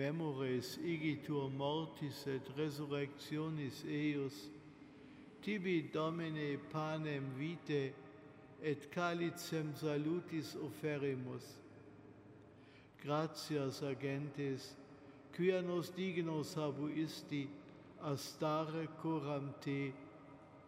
memores 0.08 0.78
igitur 0.78 1.50
mortis 1.50 2.26
et 2.26 2.42
resurrectionis 2.56 3.84
eius, 3.84 4.48
tibi 5.42 5.90
Domine 5.92 6.58
panem 6.72 7.24
vitae 7.36 7.92
et 8.62 8.90
calicem 8.90 9.74
salutis 9.76 10.56
offerimus. 10.56 11.44
Gratias 13.04 13.82
agentes, 13.82 14.74
quia 15.32 15.62
nos 15.62 15.90
dignos 15.90 16.56
habuisti, 16.56 17.48
astare 18.02 18.88
coram 19.02 19.52
te 19.60 19.92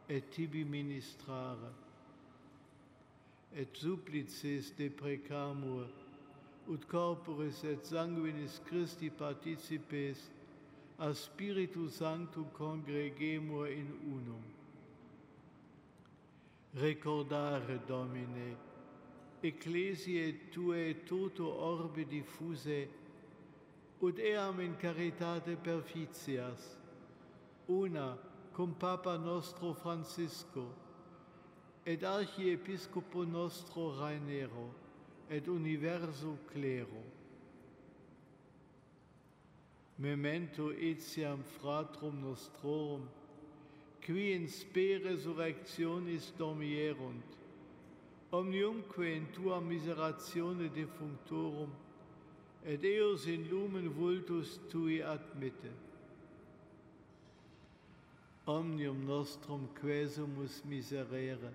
et 0.08 0.30
tibi 0.30 0.64
ministrare. 0.64 1.72
Et 3.52 3.68
supplices 3.74 4.70
deprecamur, 4.78 5.88
ut 6.68 6.86
corporis 6.88 7.64
et 7.64 7.84
sanguinis 7.84 8.60
Christi 8.66 9.10
participes, 9.10 10.30
a 10.98 11.14
Spiritu 11.14 11.88
Sanctum 11.88 12.46
congregemur 12.52 13.66
in 13.68 13.88
unum. 14.04 14.42
Recordare, 16.74 17.80
Domine, 17.86 18.56
ecclesiae 19.42 20.50
Tue 20.50 21.02
toto 21.06 21.48
orbe 21.48 22.04
diffuse, 22.06 22.88
ut 24.00 24.18
eam 24.18 24.60
in 24.60 24.76
caritate 24.76 25.56
perficias, 25.56 26.76
una 27.66 28.16
cum 28.52 28.74
Papa 28.74 29.16
nostro 29.16 29.72
Francisco, 29.72 30.66
et 31.84 32.04
Archiepiscopo 32.04 33.24
nostro 33.24 33.96
Rainero, 33.98 34.89
et 35.30 35.46
universo 35.46 36.36
clero. 36.52 37.02
Memento 39.96 40.72
etiam 40.72 41.42
fratrum 41.60 42.20
nostrorum, 42.20 43.08
qui 44.04 44.32
in 44.32 44.48
spe 44.48 44.98
resurrectionis 44.98 46.32
dormierunt, 46.36 47.36
omniumque 48.32 49.14
in 49.14 49.30
tua 49.30 49.60
miseratione 49.60 50.68
defunctorum, 50.72 51.70
et 52.64 52.82
eos 52.84 53.26
in 53.26 53.46
lumen 53.48 53.88
vultus 53.88 54.58
tui 54.68 55.00
admitte. 55.00 55.70
Omnium 58.46 59.04
nostrum 59.06 59.68
quesumus 59.80 60.62
miserere, 60.64 61.52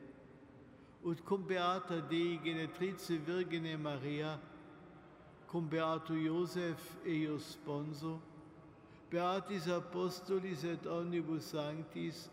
ut 1.05 1.23
cum 1.23 1.43
beata 1.43 2.01
Dei 2.09 2.39
genetrice 2.43 3.17
Virgine 3.17 3.77
Maria, 3.77 4.39
cum 5.47 5.67
beato 5.69 6.13
Iosef 6.13 6.97
eius 7.05 7.51
sponso, 7.53 8.19
beatis 9.11 9.67
apostolis 9.67 10.63
et 10.63 10.87
omnibus 10.87 11.51
sanctis, 11.51 12.29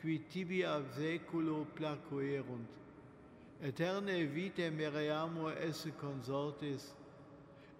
qui 0.00 0.18
tibi 0.30 0.64
ab 0.64 0.84
saeculo 0.96 1.66
placuerunt, 1.76 2.68
eterne 3.62 4.24
vitae 4.32 4.70
mereamur 4.70 5.52
esse 5.60 5.92
consortis, 6.00 6.94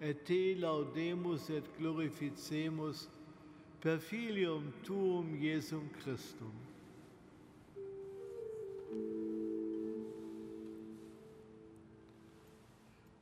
et 0.01 0.27
te 0.27 0.55
laudemus 0.61 1.49
et 1.51 1.65
glorificemus 1.79 3.07
per 3.81 3.99
filium 3.99 4.73
tuum 4.85 5.39
Jesum 5.41 5.89
Christum. 6.03 6.68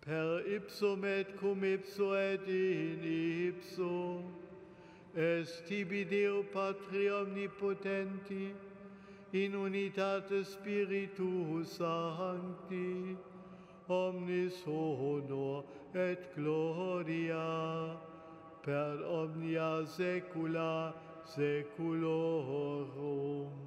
per 0.07 0.43
ipsum 0.47 1.05
et 1.05 1.37
cum 1.37 1.65
ipso 1.65 2.15
et 2.15 2.47
in 2.47 3.03
ipso, 3.03 4.23
est 5.17 5.67
tibi 5.67 6.05
Deo 6.05 6.45
Patri 6.45 7.11
Omnipotenti, 7.11 8.55
in 9.33 9.53
unitate 9.53 10.47
Spiritus 10.47 11.79
Sancti, 11.79 13.17
omnis 13.89 14.63
honor 14.67 15.65
et 15.93 16.33
gloria, 16.37 17.97
per 18.63 19.03
omnia 19.05 19.85
saecula 19.87 20.95
saeculorum. 21.25 23.66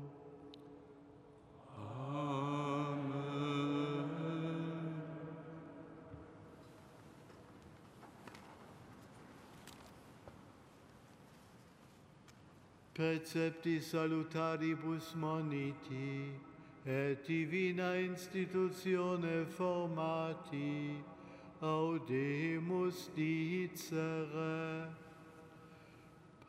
Precepti 13.00 13.80
salutaribus 13.80 15.16
moniti, 15.16 16.34
et 16.86 17.26
divina 17.26 17.95
institutione 17.95 19.45
formati, 19.45 21.02
audemus 21.62 23.08
dicere. 23.16 24.86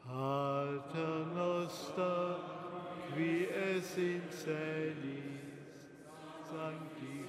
Pater 0.04 1.26
noster, 1.36 2.34
qui 3.14 3.46
es 3.46 3.96
in 3.96 4.22
celis, 4.32 5.54
sanctificetur 6.50 7.19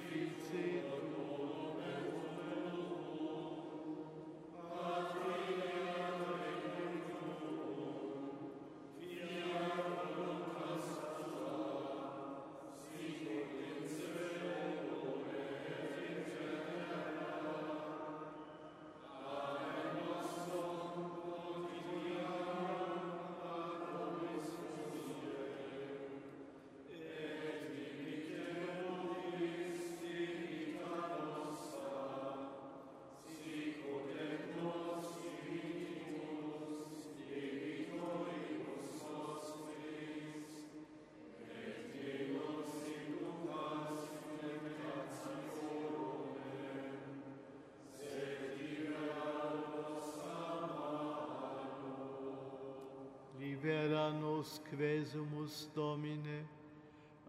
nos 54.42 54.60
quesumus 54.68 55.68
Domine, 55.72 56.44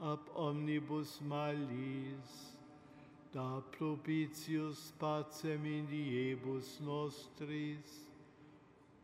ab 0.01 0.19
omnibus 0.35 1.19
malis, 1.21 2.57
da 3.31 3.61
propitius 3.77 4.91
pacem 4.99 5.65
in 5.65 5.85
diebus 5.85 6.79
nostris, 6.81 8.07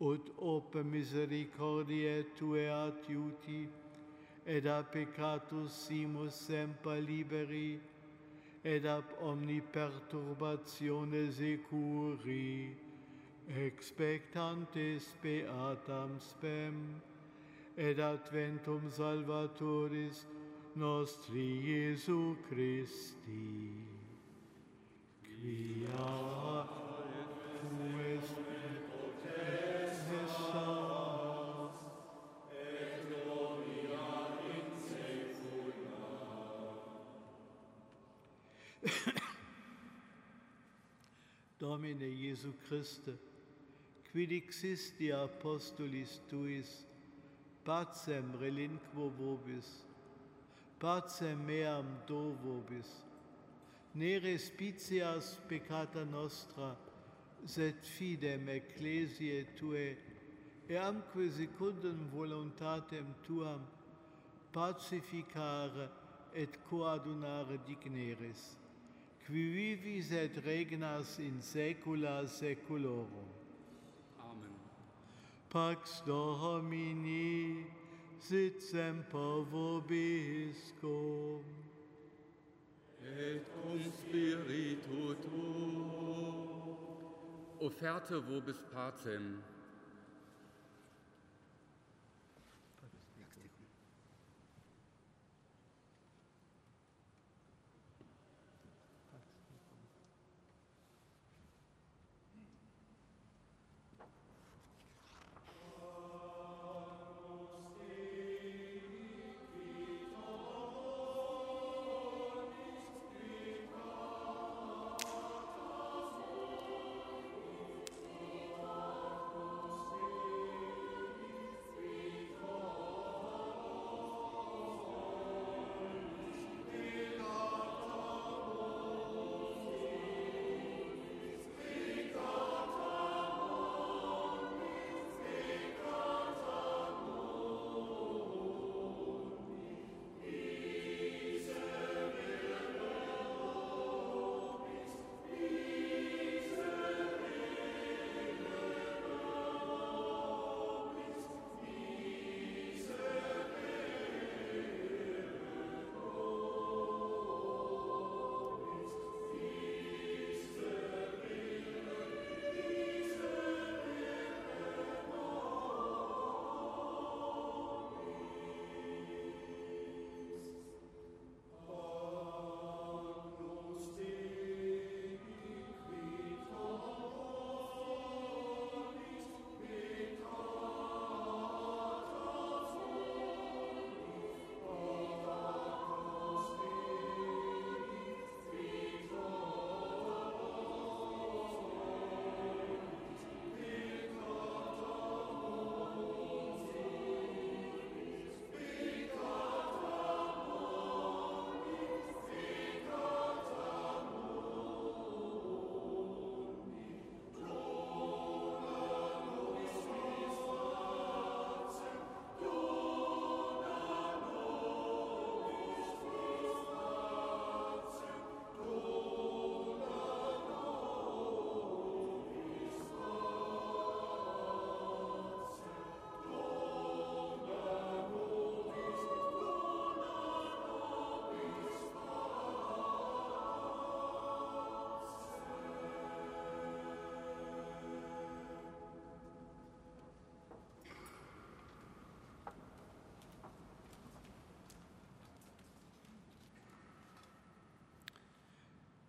ut 0.01 0.31
op 0.37 0.73
misericordiae 0.73 2.25
Tue 2.37 2.65
adiuti, 2.69 3.67
et 4.45 4.65
a 4.65 4.81
peccatus 4.81 5.71
simus 5.85 6.33
semper 6.47 7.01
liberi, 7.01 7.79
et 8.63 8.85
ab 8.85 9.05
omni 9.21 9.61
perturbatione 9.61 11.29
securi, 11.31 12.73
expectantes 13.67 15.13
beatam 15.21 16.17
spem, 16.19 17.01
et 17.79 17.97
adventum 17.99 18.91
salvatoris 18.91 20.25
nostri 20.75 21.63
Iesu 21.63 22.35
Christi. 22.49 23.71
Quia 25.23 26.67
tu 27.61 27.71
est 28.11 28.27
potestas 28.91 30.35
et 32.51 33.07
gloria 33.07 34.09
in 34.51 34.67
saecula. 34.89 36.09
Domine 41.59 42.09
Iesu 42.11 42.51
Christe, 42.67 43.15
quid 44.11 44.31
existi 44.33 45.13
apostolis 45.13 46.19
tuis 46.27 46.88
pacem 47.69 48.23
relinquo 48.41 49.11
vobis, 49.11 49.85
pacem 50.79 51.35
meam 51.35 51.85
do 52.07 52.33
vobis, 52.43 52.89
ne 53.93 54.17
respicias 54.17 55.37
peccata 55.47 56.03
nostra, 56.03 56.75
sed 57.45 57.75
fidem 57.85 58.49
ecclesiae 58.49 59.45
Tue, 59.55 59.95
eamque 60.67 61.29
secundum 61.29 62.09
voluntatem 62.11 63.05
Tuam 63.27 63.61
pacificare 64.51 65.91
et 66.33 66.57
coadunare 66.71 67.59
digneris, 67.67 68.57
qui 69.27 69.45
vivis 69.53 70.11
et 70.11 70.41
regnas 70.43 71.19
in 71.19 71.37
saecula 71.39 72.25
saeculorum. 72.27 73.28
Pax 75.49 76.03
Domini 76.05 77.65
sit 78.19 78.61
semper 78.61 79.43
vobiscum. 79.51 81.43
Et 83.01 83.41
cum 83.53 83.79
spiritu 83.91 85.15
tuo. 85.23 86.77
Offerte 87.59 88.15
vobis 88.19 88.61
pacem. 88.71 89.41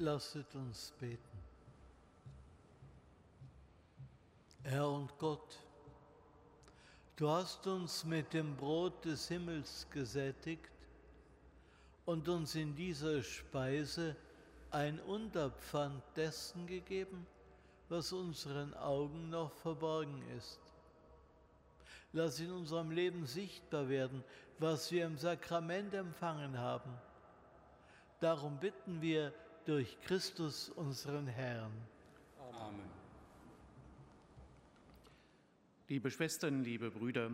Lasset 0.00 0.54
uns 0.54 0.92
beten. 1.00 1.38
Herr 4.62 4.88
und 4.88 5.16
Gott, 5.18 5.58
du 7.16 7.28
hast 7.28 7.66
uns 7.66 8.04
mit 8.04 8.32
dem 8.32 8.54
Brot 8.56 9.04
des 9.04 9.26
Himmels 9.28 9.86
gesättigt 9.90 10.70
und 12.04 12.28
uns 12.28 12.54
in 12.54 12.76
dieser 12.76 13.22
Speise 13.22 14.14
ein 14.70 15.00
Unterpfand 15.00 16.02
dessen 16.14 16.66
gegeben, 16.66 17.26
was 17.88 18.12
unseren 18.12 18.74
Augen 18.74 19.30
noch 19.30 19.52
verborgen 19.52 20.22
ist. 20.36 20.60
Lass 22.12 22.38
in 22.38 22.52
unserem 22.52 22.90
Leben 22.90 23.26
sichtbar 23.26 23.88
werden, 23.88 24.22
was 24.58 24.92
wir 24.92 25.06
im 25.06 25.18
Sakrament 25.18 25.92
empfangen 25.94 26.58
haben. 26.58 26.92
Darum 28.20 28.58
bitten 28.58 29.00
wir, 29.00 29.32
durch 29.68 30.00
Christus 30.00 30.70
unseren 30.70 31.26
Herrn. 31.26 31.70
Amen. 32.54 32.88
Liebe 35.88 36.10
Schwestern, 36.10 36.64
liebe 36.64 36.90
Brüder, 36.90 37.32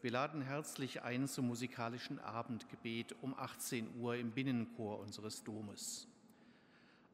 wir 0.00 0.10
laden 0.10 0.40
herzlich 0.40 1.02
ein 1.02 1.28
zum 1.28 1.48
musikalischen 1.48 2.18
Abendgebet 2.18 3.14
um 3.20 3.34
18 3.34 3.94
Uhr 4.00 4.16
im 4.16 4.30
Binnenchor 4.30 5.00
unseres 5.00 5.44
Domes. 5.44 6.08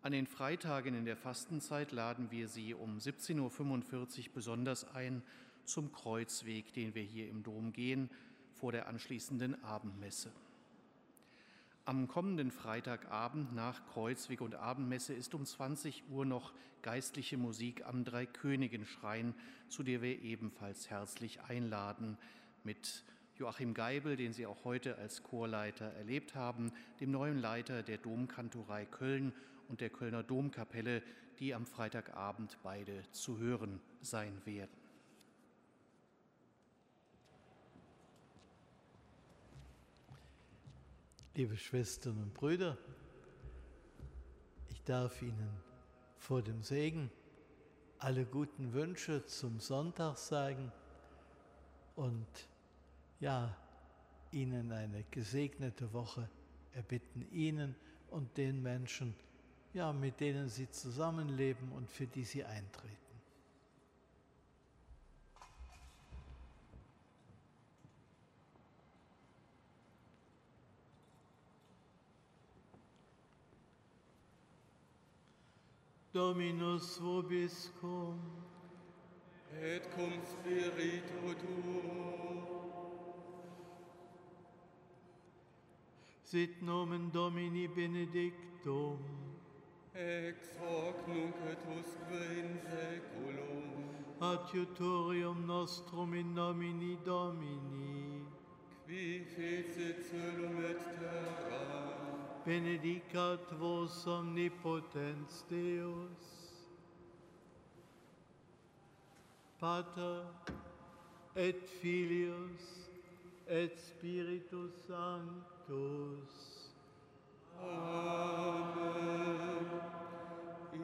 An 0.02 0.12
den 0.12 0.28
Freitagen 0.28 0.94
in 0.94 1.06
der 1.06 1.16
Fastenzeit 1.16 1.90
laden 1.90 2.30
wir 2.30 2.46
Sie 2.46 2.72
um 2.72 2.98
17.45 2.98 4.28
Uhr 4.28 4.32
besonders 4.32 4.84
ein 4.94 5.24
zum 5.64 5.90
Kreuzweg, 5.90 6.72
den 6.72 6.94
wir 6.94 7.02
hier 7.02 7.28
im 7.28 7.42
Dom 7.42 7.72
gehen, 7.72 8.10
vor 8.54 8.70
der 8.70 8.86
anschließenden 8.86 9.60
Abendmesse. 9.64 10.30
Am 11.88 12.08
kommenden 12.08 12.50
Freitagabend 12.50 13.54
nach 13.54 13.86
Kreuzweg 13.86 14.40
und 14.40 14.56
Abendmesse 14.56 15.14
ist 15.14 15.36
um 15.36 15.46
20 15.46 16.02
Uhr 16.10 16.24
noch 16.24 16.52
geistliche 16.82 17.36
Musik 17.36 17.86
am 17.86 18.04
Dreikönigenschrein, 18.04 19.36
zu 19.68 19.84
der 19.84 20.02
wir 20.02 20.20
ebenfalls 20.20 20.90
herzlich 20.90 21.42
einladen, 21.42 22.18
mit 22.64 23.04
Joachim 23.38 23.72
Geibel, 23.72 24.16
den 24.16 24.32
Sie 24.32 24.46
auch 24.46 24.64
heute 24.64 24.98
als 24.98 25.22
Chorleiter 25.22 25.92
erlebt 25.92 26.34
haben, 26.34 26.72
dem 26.98 27.12
neuen 27.12 27.38
Leiter 27.38 27.84
der 27.84 27.98
Domkantorei 27.98 28.84
Köln 28.84 29.32
und 29.68 29.80
der 29.80 29.90
Kölner 29.90 30.24
Domkapelle, 30.24 31.04
die 31.38 31.54
am 31.54 31.66
Freitagabend 31.66 32.58
beide 32.64 33.04
zu 33.12 33.38
hören 33.38 33.78
sein 34.02 34.32
werden. 34.44 34.85
Liebe 41.36 41.58
Schwestern 41.58 42.16
und 42.16 42.32
Brüder, 42.32 42.78
ich 44.70 44.82
darf 44.84 45.20
Ihnen 45.20 45.50
vor 46.16 46.40
dem 46.40 46.62
Segen 46.62 47.10
alle 47.98 48.24
guten 48.24 48.72
Wünsche 48.72 49.22
zum 49.26 49.60
Sonntag 49.60 50.16
sagen 50.16 50.72
und 51.94 52.26
ja, 53.20 53.54
Ihnen 54.32 54.72
eine 54.72 55.04
gesegnete 55.10 55.92
Woche 55.92 56.26
erbitten, 56.72 57.30
Ihnen 57.30 57.74
und 58.08 58.34
den 58.38 58.62
Menschen, 58.62 59.14
ja, 59.74 59.92
mit 59.92 60.20
denen 60.20 60.48
Sie 60.48 60.70
zusammenleben 60.70 61.70
und 61.72 61.90
für 61.90 62.06
die 62.06 62.24
Sie 62.24 62.44
eintreten. 62.44 63.05
Dominus 76.16 76.96
vobiscum. 76.98 78.18
Et 79.62 79.82
cum 79.94 80.12
spiritu 80.24 81.34
tuo. 81.42 82.56
Sit 86.24 86.62
nomen 86.62 87.10
Domini 87.12 87.68
benedictum. 87.68 88.98
Ex 89.94 90.56
hoc 90.58 91.06
nunc 91.06 91.36
et 91.52 91.62
usque 91.78 92.20
in 92.40 92.60
seculum. 92.64 93.68
Adiutorium 94.20 95.44
nostrum 95.46 96.14
in 96.14 96.34
nomine 96.34 96.96
Domini. 97.04 98.24
Qui 98.86 99.20
fecit 99.36 99.98
celum 100.08 100.64
et 100.64 100.80
terra. 100.98 101.95
benedicat 102.46 103.40
vos 103.58 104.06
omnipotens 104.06 105.44
Deus, 105.50 106.54
Pater 109.58 110.22
et 111.34 111.68
Filius 111.80 112.88
et 113.48 113.76
Spiritus 113.76 114.72
Sanctus. 114.86 116.34
Amen. 117.60 118.86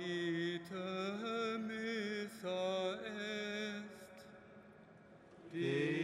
Ite 0.01 0.73
missa 1.69 2.99
est. 3.07 4.27
Deus. 5.53 6.02